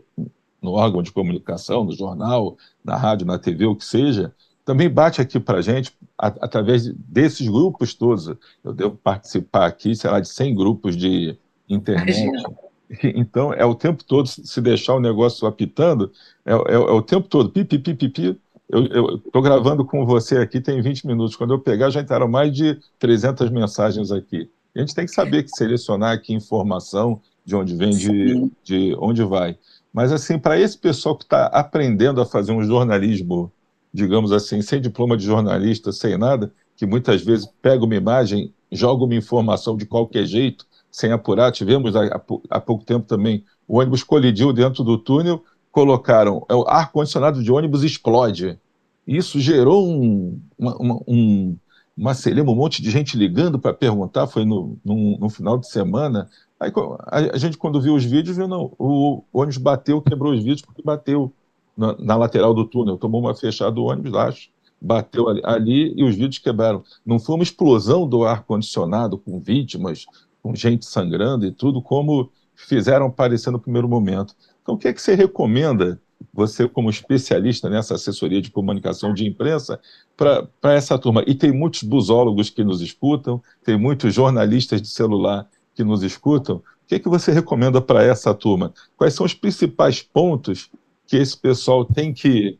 no 0.62 0.72
órgão 0.72 1.02
de 1.02 1.12
comunicação, 1.12 1.84
no 1.84 1.92
jornal, 1.92 2.56
na 2.84 2.96
rádio, 2.96 3.26
na 3.26 3.38
TV, 3.38 3.66
o 3.66 3.76
que 3.76 3.84
seja, 3.84 4.32
também 4.64 4.88
bate 4.88 5.20
aqui 5.20 5.40
para 5.40 5.58
a 5.58 5.62
gente, 5.62 5.92
através 6.16 6.92
desses 6.92 7.48
grupos 7.48 7.94
todos. 7.94 8.28
Eu 8.62 8.72
devo 8.72 8.96
participar 8.96 9.66
aqui, 9.66 9.94
sei 9.94 10.10
lá, 10.10 10.20
de 10.20 10.28
100 10.28 10.54
grupos 10.54 10.96
de 10.96 11.38
internet. 11.68 12.20
Imagina 12.20 12.67
Então, 13.14 13.52
é 13.52 13.64
o 13.64 13.74
tempo 13.74 14.02
todo, 14.02 14.26
se 14.26 14.60
deixar 14.60 14.94
o 14.94 15.00
negócio 15.00 15.46
apitando, 15.46 16.10
é, 16.44 16.52
é, 16.52 16.74
é 16.74 16.78
o 16.78 17.02
tempo 17.02 17.28
todo, 17.28 17.50
pipi, 17.50 17.78
pipi, 17.78 18.08
pipi. 18.08 18.40
Eu 18.70 19.16
estou 19.16 19.40
gravando 19.40 19.82
com 19.84 20.04
você 20.04 20.36
aqui, 20.38 20.60
tem 20.60 20.80
20 20.82 21.06
minutos. 21.06 21.34
Quando 21.34 21.54
eu 21.54 21.58
pegar, 21.58 21.88
já 21.88 22.00
entraram 22.00 22.28
mais 22.28 22.52
de 22.52 22.78
300 22.98 23.50
mensagens 23.50 24.12
aqui. 24.12 24.50
A 24.76 24.80
gente 24.80 24.94
tem 24.94 25.06
que 25.06 25.12
saber 25.12 25.42
que 25.42 25.50
selecionar 25.50 26.12
aqui 26.12 26.34
informação 26.34 27.20
de 27.44 27.56
onde 27.56 27.74
vem, 27.74 27.90
de, 27.90 28.50
de 28.62 28.96
onde 28.98 29.24
vai. 29.24 29.56
Mas, 29.90 30.12
assim, 30.12 30.38
para 30.38 30.60
esse 30.60 30.76
pessoal 30.76 31.16
que 31.16 31.24
está 31.24 31.46
aprendendo 31.46 32.20
a 32.20 32.26
fazer 32.26 32.52
um 32.52 32.62
jornalismo, 32.62 33.50
digamos 33.92 34.32
assim, 34.32 34.60
sem 34.60 34.82
diploma 34.82 35.16
de 35.16 35.24
jornalista, 35.24 35.90
sem 35.90 36.18
nada, 36.18 36.52
que 36.76 36.84
muitas 36.84 37.22
vezes 37.22 37.48
pega 37.62 37.84
uma 37.84 37.96
imagem, 37.96 38.52
joga 38.70 39.02
uma 39.04 39.14
informação 39.14 39.78
de 39.78 39.86
qualquer 39.86 40.26
jeito, 40.26 40.66
sem 40.98 41.12
apurar. 41.12 41.52
Tivemos 41.52 41.94
há, 41.94 42.20
há 42.50 42.60
pouco 42.60 42.84
tempo 42.84 43.06
também 43.06 43.44
o 43.68 43.78
ônibus 43.78 44.02
colidiu 44.02 44.52
dentro 44.52 44.82
do 44.82 44.98
túnel, 44.98 45.44
colocaram 45.70 46.44
é 46.48 46.54
o 46.54 46.66
ar 46.66 46.90
condicionado 46.90 47.40
de 47.40 47.52
ônibus 47.52 47.84
explode. 47.84 48.58
Isso 49.06 49.38
gerou 49.38 49.88
um, 49.88 50.40
uma, 50.58 50.76
uma, 50.76 51.00
um, 51.06 51.56
uma 51.96 52.14
celema, 52.14 52.50
um 52.50 52.56
monte 52.56 52.82
de 52.82 52.90
gente 52.90 53.16
ligando 53.16 53.60
para 53.60 53.72
perguntar. 53.72 54.26
Foi 54.26 54.44
no, 54.44 54.76
no, 54.84 55.18
no, 55.18 55.30
final 55.30 55.56
de 55.56 55.68
semana. 55.68 56.28
Aí 56.58 56.72
a, 57.06 57.34
a, 57.34 57.38
gente 57.38 57.56
quando 57.56 57.80
viu 57.80 57.94
os 57.94 58.04
vídeos 58.04 58.36
viu 58.36 58.48
não, 58.48 58.72
o, 58.76 59.22
o 59.32 59.40
ônibus 59.40 59.58
bateu, 59.58 60.02
quebrou 60.02 60.32
os 60.32 60.40
vídeos 60.40 60.62
porque 60.62 60.82
bateu 60.82 61.32
na, 61.76 61.96
na 61.96 62.16
lateral 62.16 62.52
do 62.52 62.64
túnel, 62.64 62.98
tomou 62.98 63.20
uma 63.20 63.36
fechada 63.36 63.70
do 63.70 63.84
ônibus, 63.84 64.14
acho 64.14 64.48
bateu 64.80 65.28
ali, 65.28 65.40
ali, 65.44 65.92
e 65.96 66.04
os 66.04 66.14
vidros 66.14 66.38
quebraram. 66.38 66.82
Não 67.04 67.18
foi 67.18 67.34
uma 67.34 67.42
explosão 67.42 68.08
do 68.08 68.24
ar-condicionado 68.24 69.18
com 69.18 69.40
vítimas, 69.40 70.06
com 70.48 70.54
gente 70.54 70.86
sangrando 70.86 71.44
e 71.44 71.52
tudo, 71.52 71.82
como 71.82 72.30
fizeram 72.54 73.10
parecer 73.10 73.50
no 73.50 73.58
primeiro 73.58 73.86
momento. 73.86 74.34
Então, 74.62 74.74
o 74.74 74.78
que 74.78 74.88
é 74.88 74.92
que 74.94 75.02
você 75.02 75.14
recomenda, 75.14 76.00
você 76.32 76.66
como 76.66 76.88
especialista 76.88 77.68
nessa 77.68 77.94
assessoria 77.94 78.40
de 78.40 78.50
comunicação 78.50 79.12
de 79.12 79.26
imprensa, 79.26 79.78
para 80.16 80.72
essa 80.72 80.98
turma? 80.98 81.22
E 81.26 81.34
tem 81.34 81.52
muitos 81.52 81.82
busólogos 81.82 82.48
que 82.48 82.64
nos 82.64 82.80
escutam, 82.80 83.42
tem 83.62 83.78
muitos 83.78 84.14
jornalistas 84.14 84.80
de 84.80 84.88
celular 84.88 85.46
que 85.74 85.84
nos 85.84 86.02
escutam. 86.02 86.56
O 86.56 86.62
que 86.86 86.94
é 86.94 86.98
que 86.98 87.08
você 87.08 87.30
recomenda 87.30 87.78
para 87.78 88.02
essa 88.02 88.32
turma? 88.32 88.72
Quais 88.96 89.12
são 89.12 89.26
os 89.26 89.34
principais 89.34 90.00
pontos 90.00 90.70
que 91.06 91.16
esse 91.18 91.36
pessoal 91.36 91.84
tem 91.84 92.14
que 92.14 92.58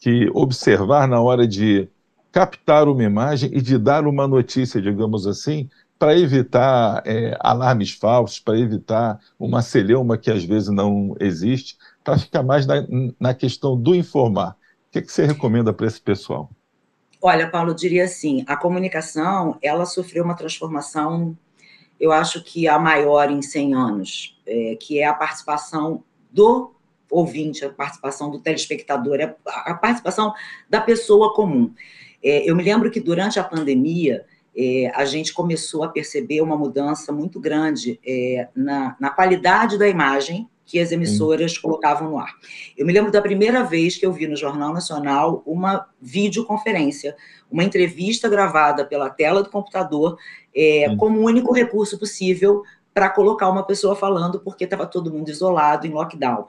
que 0.00 0.30
observar 0.32 1.08
na 1.08 1.20
hora 1.20 1.44
de 1.44 1.88
captar 2.30 2.86
uma 2.86 3.02
imagem 3.02 3.50
e 3.52 3.60
de 3.60 3.76
dar 3.76 4.06
uma 4.06 4.28
notícia, 4.28 4.80
digamos 4.80 5.26
assim, 5.26 5.68
para 5.98 6.16
evitar 6.16 7.02
é, 7.04 7.36
alarmes 7.40 7.92
falsos, 7.92 8.38
para 8.38 8.58
evitar 8.58 9.18
uma 9.38 9.60
celeuma 9.62 10.16
que 10.16 10.30
às 10.30 10.44
vezes 10.44 10.68
não 10.68 11.16
existe, 11.18 11.76
para 12.04 12.16
ficar 12.18 12.42
mais 12.42 12.66
na, 12.66 12.86
na, 13.18 13.34
questão 13.34 13.76
do 13.76 13.94
informar. 13.94 14.56
O 14.88 14.92
que, 14.92 14.98
é 14.98 15.02
que 15.02 15.12
você 15.12 15.26
recomenda 15.26 15.72
para 15.72 15.86
esse 15.86 16.00
pessoal? 16.00 16.50
Olha, 17.20 17.50
Paulo, 17.50 17.72
eu 17.72 17.74
diria 17.74 18.04
assim, 18.04 18.44
a 18.46 18.56
comunicação, 18.56 19.58
ela 19.60 19.84
sofreu 19.84 20.24
uma 20.24 20.36
transformação, 20.36 21.36
eu 21.98 22.12
acho 22.12 22.42
que 22.44 22.68
a 22.68 22.78
maior 22.78 23.28
em 23.28 23.42
100 23.42 23.74
anos, 23.74 24.40
é, 24.46 24.76
que 24.80 25.00
é 25.00 25.06
a 25.06 25.12
participação 25.12 26.04
do 26.30 26.72
ouvinte, 27.10 27.64
a 27.64 27.70
participação 27.70 28.30
do 28.30 28.38
telespectador, 28.38 29.18
a 29.46 29.74
participação 29.74 30.32
da 30.70 30.80
pessoa 30.80 31.34
comum. 31.34 31.72
É, 32.22 32.48
eu 32.48 32.54
me 32.54 32.62
lembro 32.62 32.90
que 32.90 33.00
durante 33.00 33.40
a 33.40 33.44
pandemia, 33.44 34.24
é, 34.58 34.90
a 34.92 35.04
gente 35.04 35.32
começou 35.32 35.84
a 35.84 35.88
perceber 35.88 36.40
uma 36.40 36.56
mudança 36.56 37.12
muito 37.12 37.38
grande 37.38 38.00
é, 38.04 38.48
na, 38.56 38.96
na, 38.98 39.08
qualidade 39.10 39.78
da 39.78 39.86
imagem 39.86 40.48
que 40.66 40.80
as 40.80 40.90
emissoras 40.90 41.52
Sim. 41.52 41.60
colocavam 41.62 42.10
no 42.10 42.18
ar. 42.18 42.34
Eu 42.76 42.84
me 42.84 42.92
lembro 42.92 43.12
da 43.12 43.22
primeira 43.22 43.62
vez 43.62 43.96
que 43.96 44.04
eu 44.04 44.12
vi 44.12 44.26
no 44.26 44.36
Jornal 44.36 44.72
Nacional 44.72 45.42
uma 45.46 45.86
videoconferência, 46.02 47.16
uma 47.50 47.62
entrevista 47.62 48.28
gravada 48.28 48.84
pela 48.84 49.08
tela 49.08 49.44
do 49.44 49.48
computador, 49.48 50.18
é, 50.54 50.94
como 50.96 51.24
único 51.24 51.52
recurso 51.52 51.96
possível 51.96 52.62
para 52.98 53.10
colocar 53.10 53.48
uma 53.48 53.62
pessoa 53.62 53.94
falando, 53.94 54.40
porque 54.40 54.64
estava 54.64 54.84
todo 54.84 55.12
mundo 55.12 55.30
isolado, 55.30 55.86
em 55.86 55.90
lockdown. 55.90 56.46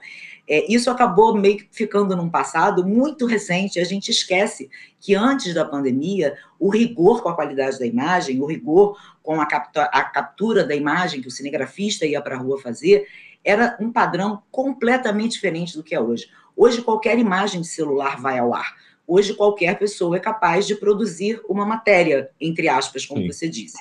É, 0.48 0.66
isso 0.68 0.90
acabou 0.90 1.32
meio 1.32 1.58
que 1.58 1.68
ficando 1.70 2.16
num 2.16 2.28
passado 2.28 2.84
muito 2.84 3.24
recente. 3.24 3.78
A 3.78 3.84
gente 3.84 4.10
esquece 4.10 4.68
que 4.98 5.14
antes 5.14 5.54
da 5.54 5.64
pandemia, 5.64 6.36
o 6.58 6.68
rigor 6.68 7.22
com 7.22 7.28
a 7.28 7.36
qualidade 7.36 7.78
da 7.78 7.86
imagem, 7.86 8.42
o 8.42 8.46
rigor 8.46 8.98
com 9.22 9.40
a, 9.40 9.46
captura, 9.46 9.84
a 9.92 10.02
captura 10.02 10.64
da 10.64 10.74
imagem 10.74 11.22
que 11.22 11.28
o 11.28 11.30
cinegrafista 11.30 12.04
ia 12.04 12.20
para 12.20 12.34
a 12.34 12.38
rua 12.38 12.60
fazer, 12.60 13.06
era 13.44 13.76
um 13.80 13.92
padrão 13.92 14.42
completamente 14.50 15.34
diferente 15.34 15.76
do 15.76 15.84
que 15.84 15.94
é 15.94 16.00
hoje. 16.00 16.26
Hoje, 16.56 16.82
qualquer 16.82 17.16
imagem 17.16 17.60
de 17.60 17.68
celular 17.68 18.20
vai 18.20 18.40
ao 18.40 18.52
ar. 18.52 18.74
Hoje, 19.06 19.34
qualquer 19.34 19.78
pessoa 19.78 20.16
é 20.16 20.20
capaz 20.20 20.66
de 20.66 20.74
produzir 20.74 21.40
uma 21.48 21.64
matéria, 21.64 22.28
entre 22.40 22.68
aspas, 22.68 23.06
como 23.06 23.20
Sim. 23.20 23.28
você 23.28 23.48
disse. 23.48 23.78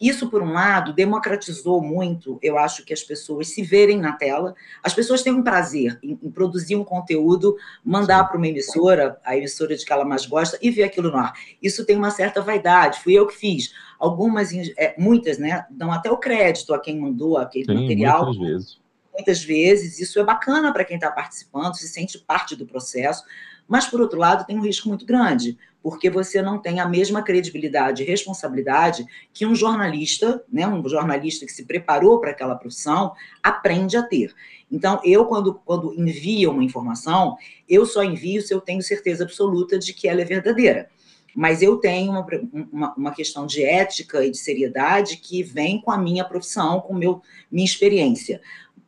Isso, 0.00 0.30
por 0.30 0.42
um 0.42 0.52
lado, 0.52 0.92
democratizou 0.92 1.82
muito, 1.82 2.38
eu 2.40 2.56
acho, 2.56 2.84
que 2.84 2.92
as 2.92 3.02
pessoas 3.02 3.48
se 3.48 3.62
verem 3.62 3.98
na 3.98 4.12
tela. 4.12 4.54
As 4.82 4.94
pessoas 4.94 5.22
têm 5.22 5.32
um 5.32 5.42
prazer 5.42 5.98
em, 6.02 6.18
em 6.22 6.30
produzir 6.30 6.76
um 6.76 6.84
conteúdo, 6.84 7.56
mandar 7.84 8.24
para 8.24 8.36
uma 8.36 8.46
emissora, 8.46 9.18
a 9.24 9.36
emissora 9.36 9.76
de 9.76 9.84
que 9.84 9.92
ela 9.92 10.04
mais 10.04 10.24
gosta, 10.24 10.56
e 10.62 10.70
ver 10.70 10.84
aquilo 10.84 11.10
no 11.10 11.16
ar. 11.16 11.32
Isso 11.60 11.84
tem 11.84 11.96
uma 11.96 12.10
certa 12.10 12.40
vaidade, 12.40 13.00
fui 13.00 13.14
eu 13.14 13.26
que 13.26 13.34
fiz. 13.34 13.74
Algumas, 13.98 14.52
é, 14.52 14.94
muitas, 14.96 15.38
né, 15.38 15.66
dão 15.68 15.90
até 15.90 16.10
o 16.10 16.16
crédito 16.16 16.72
a 16.72 16.80
quem 16.80 16.98
mandou 16.98 17.36
aquele 17.36 17.64
Sim, 17.64 17.80
material. 17.82 18.26
Muitas 18.26 18.48
vezes. 18.48 18.80
Muitas 19.12 19.42
vezes, 19.42 19.98
isso 19.98 20.20
é 20.20 20.24
bacana 20.24 20.72
para 20.72 20.84
quem 20.84 20.94
está 20.94 21.10
participando, 21.10 21.74
se 21.74 21.88
sente 21.88 22.16
parte 22.18 22.54
do 22.54 22.64
processo, 22.64 23.24
mas, 23.68 23.86
por 23.86 24.00
outro 24.00 24.18
lado, 24.18 24.46
tem 24.46 24.58
um 24.58 24.62
risco 24.62 24.88
muito 24.88 25.04
grande, 25.04 25.58
porque 25.82 26.08
você 26.08 26.40
não 26.40 26.58
tem 26.58 26.80
a 26.80 26.88
mesma 26.88 27.22
credibilidade 27.22 28.02
e 28.02 28.06
responsabilidade 28.06 29.04
que 29.32 29.44
um 29.46 29.54
jornalista, 29.54 30.42
né, 30.50 30.66
um 30.66 30.86
jornalista 30.88 31.44
que 31.44 31.52
se 31.52 31.66
preparou 31.66 32.18
para 32.18 32.30
aquela 32.30 32.56
profissão, 32.56 33.12
aprende 33.42 33.96
a 33.96 34.02
ter. 34.02 34.34
Então, 34.72 35.00
eu, 35.04 35.26
quando, 35.26 35.54
quando 35.64 35.94
envio 35.94 36.50
uma 36.50 36.64
informação, 36.64 37.36
eu 37.68 37.84
só 37.86 38.02
envio 38.02 38.40
se 38.42 38.52
eu 38.52 38.60
tenho 38.60 38.82
certeza 38.82 39.24
absoluta 39.24 39.78
de 39.78 39.92
que 39.92 40.08
ela 40.08 40.22
é 40.22 40.24
verdadeira. 40.24 40.88
Mas 41.34 41.62
eu 41.62 41.76
tenho 41.76 42.10
uma, 42.10 42.26
uma, 42.72 42.94
uma 42.94 43.14
questão 43.14 43.46
de 43.46 43.62
ética 43.62 44.24
e 44.24 44.30
de 44.30 44.38
seriedade 44.38 45.18
que 45.18 45.42
vem 45.42 45.80
com 45.80 45.90
a 45.90 45.98
minha 45.98 46.24
profissão, 46.24 46.80
com 46.80 46.94
meu, 46.94 47.22
minha 47.50 47.64
experiência. 47.64 48.40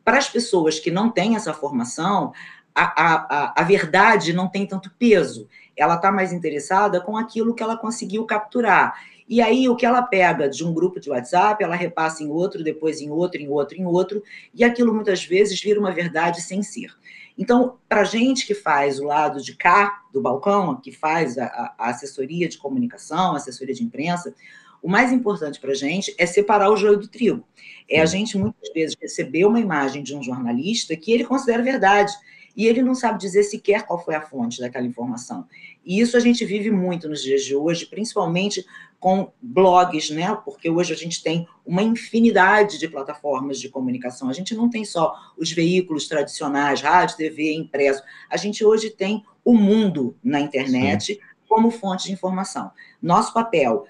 Para 0.03 0.17
as 0.17 0.27
pessoas 0.27 0.79
que 0.79 0.91
não 0.91 1.09
têm 1.09 1.35
essa 1.35 1.53
formação, 1.53 2.33
a, 2.75 3.53
a, 3.55 3.61
a 3.61 3.63
verdade 3.63 4.33
não 4.33 4.47
tem 4.47 4.65
tanto 4.65 4.91
peso. 4.97 5.47
Ela 5.75 5.95
está 5.95 6.11
mais 6.11 6.31
interessada 6.31 7.01
com 7.01 7.17
aquilo 7.17 7.53
que 7.53 7.63
ela 7.63 7.77
conseguiu 7.77 8.25
capturar. 8.25 8.93
E 9.27 9.41
aí, 9.41 9.69
o 9.69 9.75
que 9.75 9.85
ela 9.85 10.01
pega 10.01 10.49
de 10.49 10.63
um 10.63 10.73
grupo 10.73 10.99
de 10.99 11.09
WhatsApp, 11.09 11.63
ela 11.63 11.75
repassa 11.75 12.21
em 12.21 12.29
outro, 12.29 12.63
depois 12.63 12.99
em 12.99 13.09
outro, 13.09 13.39
em 13.39 13.47
outro, 13.47 13.77
em 13.77 13.85
outro, 13.85 14.21
e 14.53 14.63
aquilo 14.63 14.93
muitas 14.93 15.23
vezes 15.23 15.61
vira 15.61 15.79
uma 15.79 15.91
verdade 15.91 16.41
sem 16.41 16.61
ser. 16.61 16.91
Então, 17.37 17.77
para 17.87 18.01
a 18.01 18.03
gente 18.03 18.45
que 18.45 18.53
faz 18.53 18.99
o 18.99 19.05
lado 19.05 19.41
de 19.41 19.55
cá 19.55 20.03
do 20.11 20.21
balcão, 20.21 20.75
que 20.75 20.91
faz 20.91 21.37
a, 21.37 21.73
a 21.77 21.89
assessoria 21.89 22.47
de 22.49 22.57
comunicação, 22.57 23.33
assessoria 23.33 23.73
de 23.73 23.83
imprensa, 23.83 24.35
o 24.81 24.89
mais 24.89 25.11
importante 25.11 25.59
para 25.59 25.71
a 25.71 25.75
gente 25.75 26.13
é 26.17 26.25
separar 26.25 26.69
o 26.69 26.75
joio 26.75 26.97
do 26.97 27.07
trigo. 27.07 27.43
É 27.89 28.01
a 28.01 28.05
gente, 28.05 28.37
muitas 28.37 28.69
vezes, 28.73 28.95
receber 28.99 29.45
uma 29.45 29.59
imagem 29.59 30.03
de 30.03 30.15
um 30.15 30.21
jornalista 30.21 30.95
que 30.95 31.11
ele 31.11 31.23
considera 31.23 31.63
verdade 31.63 32.11
e 32.55 32.67
ele 32.67 32.81
não 32.81 32.93
sabe 32.93 33.19
dizer 33.19 33.43
sequer 33.43 33.85
qual 33.85 34.03
foi 34.03 34.15
a 34.15 34.21
fonte 34.21 34.59
daquela 34.59 34.85
informação. 34.85 35.45
E 35.85 35.99
isso 35.99 36.15
a 36.15 36.19
gente 36.19 36.45
vive 36.45 36.69
muito 36.69 37.07
nos 37.09 37.21
dias 37.21 37.43
de 37.43 37.55
hoje, 37.55 37.85
principalmente 37.85 38.65
com 38.99 39.31
blogs, 39.41 40.11
né? 40.11 40.37
Porque 40.45 40.69
hoje 40.69 40.93
a 40.93 40.95
gente 40.95 41.23
tem 41.23 41.47
uma 41.65 41.81
infinidade 41.81 42.77
de 42.77 42.87
plataformas 42.87 43.59
de 43.59 43.67
comunicação. 43.67 44.29
A 44.29 44.33
gente 44.33 44.53
não 44.53 44.69
tem 44.69 44.85
só 44.85 45.15
os 45.37 45.51
veículos 45.51 46.07
tradicionais, 46.07 46.81
rádio, 46.81 47.17
TV, 47.17 47.53
impresso. 47.53 48.03
A 48.29 48.37
gente 48.37 48.63
hoje 48.63 48.91
tem 48.91 49.25
o 49.43 49.55
mundo 49.55 50.15
na 50.23 50.39
internet 50.39 51.15
Sim. 51.15 51.19
como 51.47 51.71
fonte 51.71 52.05
de 52.05 52.13
informação. 52.13 52.71
Nosso 53.01 53.33
papel 53.33 53.87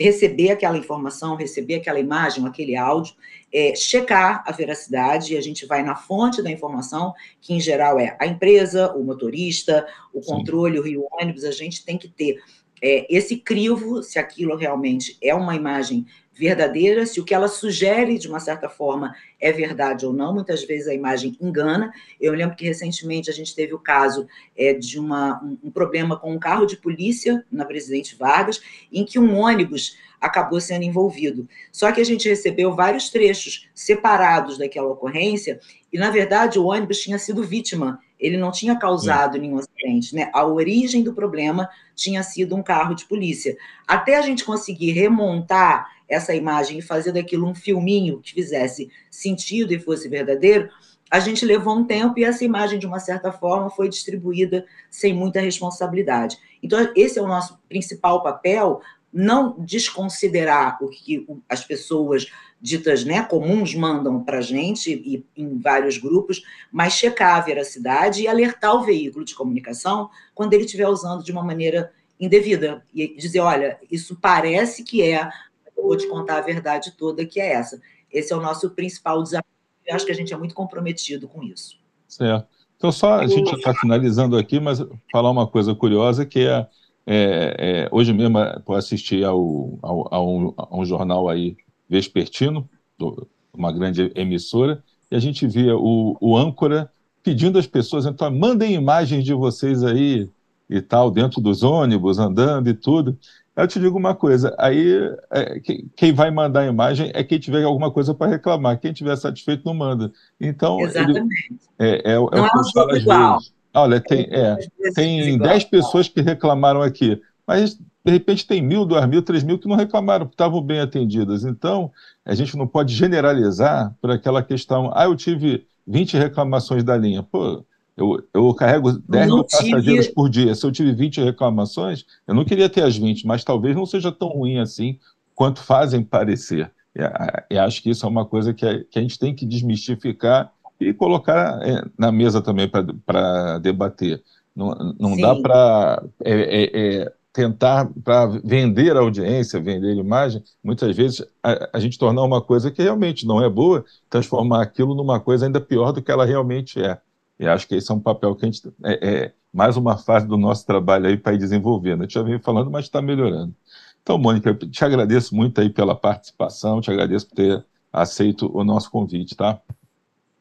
receber 0.00 0.50
aquela 0.50 0.78
informação, 0.78 1.36
receber 1.36 1.74
aquela 1.74 2.00
imagem, 2.00 2.46
aquele 2.46 2.74
áudio, 2.74 3.14
é, 3.52 3.74
checar 3.74 4.42
a 4.46 4.52
veracidade, 4.52 5.34
e 5.34 5.36
a 5.36 5.40
gente 5.42 5.66
vai 5.66 5.82
na 5.82 5.94
fonte 5.94 6.42
da 6.42 6.50
informação, 6.50 7.12
que 7.40 7.52
em 7.52 7.60
geral 7.60 8.00
é 8.00 8.16
a 8.18 8.26
empresa, 8.26 8.92
o 8.96 9.04
motorista, 9.04 9.86
o 10.12 10.20
controle, 10.20 10.74
Sim. 10.74 10.80
o 10.80 10.82
Rio 10.84 11.06
Ônibus, 11.12 11.44
a 11.44 11.50
gente 11.50 11.84
tem 11.84 11.98
que 11.98 12.08
ter 12.08 12.38
é, 12.82 13.06
esse 13.14 13.36
crivo, 13.36 14.02
se 14.02 14.18
aquilo 14.18 14.56
realmente 14.56 15.18
é 15.22 15.34
uma 15.34 15.54
imagem 15.54 16.06
verdadeira, 16.40 17.04
se 17.04 17.20
o 17.20 17.24
que 17.24 17.34
ela 17.34 17.48
sugere, 17.48 18.16
de 18.16 18.26
uma 18.26 18.40
certa 18.40 18.66
forma, 18.66 19.14
é 19.38 19.52
verdade 19.52 20.06
ou 20.06 20.12
não. 20.12 20.32
Muitas 20.32 20.64
vezes 20.64 20.88
a 20.88 20.94
imagem 20.94 21.36
engana. 21.38 21.92
Eu 22.18 22.32
lembro 22.32 22.56
que 22.56 22.64
recentemente 22.64 23.28
a 23.28 23.32
gente 23.32 23.54
teve 23.54 23.74
o 23.74 23.78
caso 23.78 24.26
é, 24.56 24.72
de 24.72 24.98
uma, 24.98 25.38
um, 25.44 25.58
um 25.64 25.70
problema 25.70 26.18
com 26.18 26.32
um 26.32 26.38
carro 26.38 26.64
de 26.64 26.78
polícia 26.78 27.44
na 27.52 27.66
Presidente 27.66 28.16
Vargas, 28.16 28.62
em 28.90 29.04
que 29.04 29.18
um 29.18 29.36
ônibus 29.36 29.98
acabou 30.18 30.62
sendo 30.62 30.84
envolvido. 30.84 31.46
Só 31.70 31.92
que 31.92 32.00
a 32.00 32.04
gente 32.04 32.26
recebeu 32.26 32.74
vários 32.74 33.10
trechos 33.10 33.68
separados 33.74 34.56
daquela 34.56 34.88
ocorrência, 34.88 35.60
e, 35.92 35.98
na 35.98 36.10
verdade, 36.10 36.58
o 36.58 36.66
ônibus 36.66 37.00
tinha 37.00 37.18
sido 37.18 37.42
vítima 37.42 38.00
ele 38.20 38.36
não 38.36 38.52
tinha 38.52 38.76
causado 38.76 39.38
nenhum 39.38 39.58
acidente, 39.58 40.14
né? 40.14 40.30
A 40.32 40.46
origem 40.46 41.02
do 41.02 41.14
problema 41.14 41.68
tinha 41.94 42.22
sido 42.22 42.54
um 42.54 42.62
carro 42.62 42.94
de 42.94 43.06
polícia. 43.06 43.56
Até 43.88 44.16
a 44.16 44.22
gente 44.22 44.44
conseguir 44.44 44.92
remontar 44.92 45.88
essa 46.08 46.34
imagem 46.34 46.78
e 46.78 46.82
fazer 46.82 47.12
daquilo 47.12 47.48
um 47.48 47.54
filminho 47.54 48.20
que 48.20 48.34
fizesse 48.34 48.90
sentido 49.10 49.72
e 49.72 49.78
fosse 49.78 50.08
verdadeiro, 50.08 50.68
a 51.10 51.18
gente 51.18 51.44
levou 51.44 51.76
um 51.76 51.84
tempo 51.84 52.18
e 52.18 52.24
essa 52.24 52.44
imagem, 52.44 52.78
de 52.78 52.86
uma 52.86 53.00
certa 53.00 53.32
forma, 53.32 53.68
foi 53.68 53.88
distribuída 53.88 54.64
sem 54.88 55.12
muita 55.12 55.40
responsabilidade. 55.40 56.38
Então, 56.62 56.92
esse 56.94 57.18
é 57.18 57.22
o 57.22 57.26
nosso 57.26 57.58
principal 57.68 58.22
papel, 58.22 58.80
não 59.12 59.58
desconsiderar 59.58 60.78
o 60.82 60.88
que 60.88 61.26
as 61.48 61.64
pessoas 61.64 62.30
ditas 62.60 63.04
né, 63.04 63.22
comuns 63.22 63.74
mandam 63.74 64.22
para 64.22 64.38
a 64.38 64.42
gente 64.42 64.92
e 64.92 65.24
em 65.36 65.58
vários 65.58 65.96
grupos, 65.96 66.42
mas 66.70 66.92
checar 66.92 67.36
a 67.36 67.40
veracidade 67.40 68.22
e 68.22 68.28
alertar 68.28 68.74
o 68.74 68.82
veículo 68.82 69.24
de 69.24 69.34
comunicação 69.34 70.10
quando 70.34 70.52
ele 70.52 70.64
estiver 70.64 70.86
usando 70.86 71.24
de 71.24 71.32
uma 71.32 71.42
maneira 71.42 71.90
indevida 72.18 72.84
e 72.94 73.16
dizer, 73.16 73.40
olha, 73.40 73.78
isso 73.90 74.16
parece 74.20 74.84
que 74.84 75.02
é, 75.02 75.28
eu 75.74 75.84
vou 75.84 75.96
te 75.96 76.06
contar 76.06 76.38
a 76.38 76.42
verdade 76.42 76.92
toda 76.92 77.24
que 77.24 77.40
é 77.40 77.52
essa. 77.52 77.80
Esse 78.12 78.32
é 78.32 78.36
o 78.36 78.42
nosso 78.42 78.70
principal 78.70 79.22
desafio. 79.22 79.50
Eu 79.86 79.96
acho 79.96 80.04
que 80.04 80.12
a 80.12 80.14
gente 80.14 80.32
é 80.32 80.36
muito 80.36 80.54
comprometido 80.54 81.26
com 81.26 81.42
isso. 81.42 81.78
Certo. 82.06 82.46
Então, 82.76 82.92
só 82.92 83.14
a 83.14 83.26
gente 83.26 83.54
está 83.54 83.74
finalizando 83.74 84.36
aqui, 84.36 84.60
mas 84.60 84.82
falar 85.10 85.30
uma 85.30 85.46
coisa 85.46 85.74
curiosa 85.74 86.26
que 86.26 86.40
é, 86.40 86.66
é, 87.06 87.56
é 87.58 87.88
hoje 87.90 88.12
mesmo 88.12 88.38
eu 88.38 88.74
assisti 88.74 89.24
ao, 89.24 89.78
ao, 89.82 90.14
a, 90.14 90.22
um, 90.22 90.54
a 90.56 90.76
um 90.76 90.84
jornal 90.84 91.28
aí 91.28 91.56
vespertino, 91.88 92.68
do, 92.98 93.26
uma 93.52 93.72
grande 93.72 94.12
emissora, 94.14 94.82
e 95.10 95.16
a 95.16 95.18
gente 95.18 95.46
via 95.46 95.76
o, 95.76 96.16
o 96.20 96.36
âncora 96.36 96.90
pedindo 97.22 97.58
às 97.58 97.66
pessoas, 97.66 98.06
então, 98.06 98.30
mandem 98.30 98.74
imagens 98.74 99.24
de 99.24 99.34
vocês 99.34 99.82
aí 99.82 100.28
e 100.68 100.80
tal, 100.80 101.10
dentro 101.10 101.40
dos 101.40 101.62
ônibus, 101.62 102.18
andando 102.18 102.68
e 102.68 102.74
tudo. 102.74 103.18
Eu 103.56 103.66
te 103.66 103.80
digo 103.80 103.98
uma 103.98 104.14
coisa, 104.14 104.54
aí 104.58 104.94
é, 105.30 105.60
quem 105.96 106.12
vai 106.12 106.30
mandar 106.30 106.60
a 106.60 106.66
imagem 106.66 107.10
é 107.12 107.22
quem 107.22 107.38
tiver 107.38 107.64
alguma 107.64 107.90
coisa 107.90 108.14
para 108.14 108.30
reclamar, 108.30 108.78
quem 108.78 108.92
tiver 108.92 109.16
satisfeito 109.16 109.64
não 109.66 109.74
manda. 109.74 110.12
Então, 110.40 110.80
Exatamente. 110.80 111.52
Ele, 111.78 112.02
é, 112.04 112.12
é, 112.12 112.14
é 112.14 112.18
o 112.18 112.28
que 112.28 112.36
eu 112.36 112.72
falo 112.72 112.90
às 112.92 113.04
vezes. 113.04 113.52
Olha, 113.72 114.00
tem, 114.00 114.26
é, 114.30 114.56
tem 114.94 115.38
10 115.38 115.64
pessoas 115.64 116.08
que 116.08 116.20
reclamaram 116.20 116.82
aqui, 116.82 117.20
mas 117.46 117.78
de 118.04 118.12
repente 118.12 118.46
tem 118.46 118.60
mil, 118.60 118.84
duas 118.84 119.06
mil, 119.06 119.22
três 119.22 119.42
mil 119.42 119.58
que 119.58 119.68
não 119.68 119.76
reclamaram, 119.76 120.26
que 120.26 120.32
estavam 120.32 120.60
bem 120.60 120.80
atendidas. 120.80 121.44
Então, 121.44 121.90
a 122.24 122.34
gente 122.34 122.56
não 122.56 122.66
pode 122.66 122.94
generalizar 122.94 123.94
por 124.00 124.10
aquela 124.10 124.42
questão, 124.42 124.90
ah, 124.94 125.04
eu 125.04 125.14
tive 125.14 125.66
20 125.86 126.16
reclamações 126.16 126.82
da 126.82 126.96
linha. 126.96 127.22
Pô, 127.22 127.64
eu, 127.96 128.22
eu 128.32 128.54
carrego 128.54 128.92
10 128.92 129.26
mil 129.26 129.44
tive... 129.44 129.70
passageiros 129.70 130.08
por 130.08 130.28
dia. 130.28 130.54
Se 130.54 130.64
eu 130.64 130.72
tive 130.72 130.92
20 130.92 131.22
reclamações, 131.22 132.04
eu 132.26 132.34
não 132.34 132.44
queria 132.44 132.68
ter 132.68 132.82
as 132.82 132.96
20, 132.96 133.26
mas 133.26 133.44
talvez 133.44 133.76
não 133.76 133.86
seja 133.86 134.10
tão 134.10 134.28
ruim 134.28 134.58
assim 134.58 134.98
quanto 135.34 135.60
fazem 135.60 136.02
parecer. 136.02 136.70
E, 136.96 137.54
e 137.54 137.58
acho 137.58 137.82
que 137.82 137.90
isso 137.90 138.04
é 138.06 138.08
uma 138.08 138.24
coisa 138.24 138.54
que 138.54 138.66
a, 138.66 138.82
que 138.84 138.98
a 138.98 139.02
gente 139.02 139.18
tem 139.18 139.34
que 139.34 139.46
desmistificar 139.46 140.52
e 140.80 140.94
colocar 140.94 141.60
é, 141.62 141.84
na 141.98 142.10
mesa 142.10 142.40
também 142.40 142.68
para 142.68 143.58
debater. 143.58 144.22
Não, 144.56 144.94
não 144.98 145.16
dá 145.16 145.36
para 145.36 146.02
é, 146.24 146.32
é, 146.32 147.02
é 147.02 147.12
tentar, 147.32 147.88
para 148.02 148.26
vender 148.26 148.96
a 148.96 149.00
audiência, 149.00 149.60
vender 149.60 149.90
a 149.90 150.00
imagem, 150.00 150.42
muitas 150.62 150.96
vezes 150.96 151.24
a, 151.42 151.70
a, 151.74 151.80
gente 151.80 151.98
tornar 151.98 152.22
uma 152.22 152.40
coisa 152.40 152.70
que 152.70 152.82
realmente 152.82 153.26
não 153.26 153.42
é 153.42 153.48
boa, 153.48 153.84
transformar 154.08 154.62
aquilo 154.62 154.94
numa 154.94 155.20
coisa 155.20 155.46
ainda 155.46 155.60
pior 155.60 155.92
do 155.92 156.02
que 156.02 156.10
ela 156.10 156.24
realmente 156.24 156.82
é. 156.82 156.98
E 157.38 157.46
acho 157.46 157.68
que 157.68 157.76
esse 157.76 157.90
é 157.90 157.94
um 157.94 158.00
papel 158.00 158.34
que 158.34 158.44
a 158.44 158.50
gente. 158.50 158.68
É, 158.84 159.08
é 159.08 159.32
mais 159.52 159.76
uma 159.76 159.96
fase 159.96 160.26
do 160.26 160.36
nosso 160.36 160.64
trabalho 160.66 161.06
aí 161.06 161.16
para 161.16 161.34
ir 161.34 161.38
desenvolvendo. 161.38 162.00
A 162.00 162.02
gente 162.04 162.14
já 162.14 162.22
vem 162.22 162.38
falando, 162.38 162.70
mas 162.70 162.84
está 162.84 163.02
melhorando. 163.02 163.54
Então, 164.02 164.18
Mônica, 164.18 164.54
te 164.54 164.84
agradeço 164.84 165.34
muito 165.34 165.60
aí 165.60 165.68
pela 165.68 165.94
participação, 165.94 166.80
te 166.80 166.90
agradeço 166.90 167.28
por 167.28 167.34
ter 167.34 167.64
aceito 167.92 168.50
o 168.56 168.62
nosso 168.62 168.90
convite, 168.90 169.36
tá? 169.36 169.60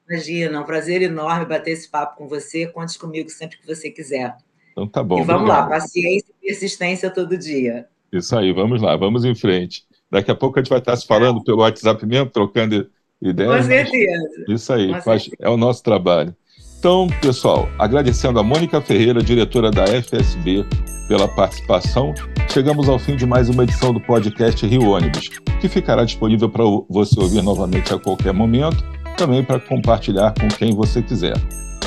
Imagina, 0.10 0.58
é 0.58 0.60
um 0.60 0.64
prazer 0.64 1.02
enorme 1.04 1.46
bater 1.46 1.72
esse 1.72 1.88
papo 1.88 2.18
com 2.18 2.28
você. 2.28 2.66
Conte 2.66 2.98
comigo 2.98 3.30
sempre 3.30 3.58
que 3.58 3.68
você 3.68 3.92
quiser. 3.92 4.36
Então 4.72 4.88
tá 4.88 5.04
bom. 5.04 5.20
E 5.20 5.24
vamos 5.24 5.44
obrigado. 5.44 5.70
lá, 5.70 5.80
paciência 5.80 6.26
e 6.42 6.48
persistência 6.48 7.10
todo 7.12 7.38
dia. 7.38 7.86
Isso 8.12 8.36
aí, 8.36 8.52
vamos 8.52 8.82
lá, 8.82 8.96
vamos 8.96 9.24
em 9.24 9.36
frente. 9.36 9.84
Daqui 10.10 10.32
a 10.32 10.36
pouco 10.36 10.58
a 10.58 10.64
gente 10.64 10.70
vai 10.70 10.80
estar 10.80 10.96
se 10.96 11.06
falando 11.06 11.44
pelo 11.44 11.60
WhatsApp 11.60 12.04
mesmo, 12.08 12.30
trocando 12.32 12.90
ideias. 13.22 13.56
Com 13.56 13.64
certeza. 13.64 14.46
Isso 14.48 14.74
aí, 14.74 14.92
é 15.40 15.50
o 15.50 15.58
nosso 15.58 15.84
trabalho. 15.84 16.36
Então, 16.80 17.08
pessoal, 17.22 17.70
agradecendo 17.78 18.40
a 18.40 18.44
Mônica 18.44 18.82
Ferreira, 18.82 19.22
diretora 19.22 19.70
da 19.70 19.86
FSB, 19.86 20.66
pela 21.10 21.28
participação, 21.28 22.14
chegamos 22.52 22.88
ao 22.88 22.98
fim 22.98 23.16
de 23.16 23.26
mais 23.26 23.50
uma 23.50 23.64
edição 23.64 23.94
do 23.94 24.00
podcast 24.00 24.66
Rio 24.66 24.90
Ônibus, 24.90 25.28
que 25.60 25.68
ficará 25.68 26.06
disponível 26.06 26.50
para 26.50 26.64
você 26.90 27.20
ouvir 27.20 27.42
novamente 27.42 27.94
a 27.94 28.00
qualquer 28.00 28.32
momento, 28.32 28.84
também 29.18 29.44
para 29.44 29.60
compartilhar 29.60 30.34
com 30.40 30.48
quem 30.48 30.74
você 30.74 31.02
quiser. 31.02 31.36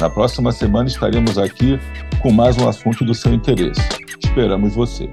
Na 0.01 0.11
próxima 0.11 0.51
semana 0.53 0.89
estaremos 0.89 1.39
aqui 1.39 1.79
com 2.21 2.33
mais 2.33 2.57
um 2.59 2.69
assunto 2.69 3.05
do 3.05 3.15
seu 3.15 3.33
interesse. 3.33 3.81
Esperamos 4.23 4.75
você. 4.75 5.09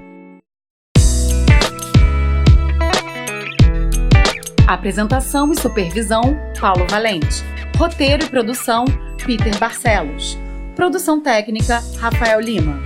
Apresentação 4.66 5.52
e 5.52 5.60
supervisão: 5.60 6.22
Paulo 6.60 6.86
Valente. 6.88 7.42
Roteiro 7.76 8.24
e 8.24 8.28
produção: 8.28 8.84
Peter 9.24 9.58
Barcelos. 9.58 10.38
Produção 10.76 11.20
técnica: 11.20 11.82
Rafael 11.98 12.40
Lima. 12.40 12.78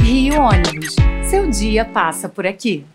Rio 0.00 0.40
Ônibus. 0.40 1.07
Seu 1.28 1.46
dia 1.46 1.84
passa 1.84 2.26
por 2.26 2.46
aqui. 2.46 2.86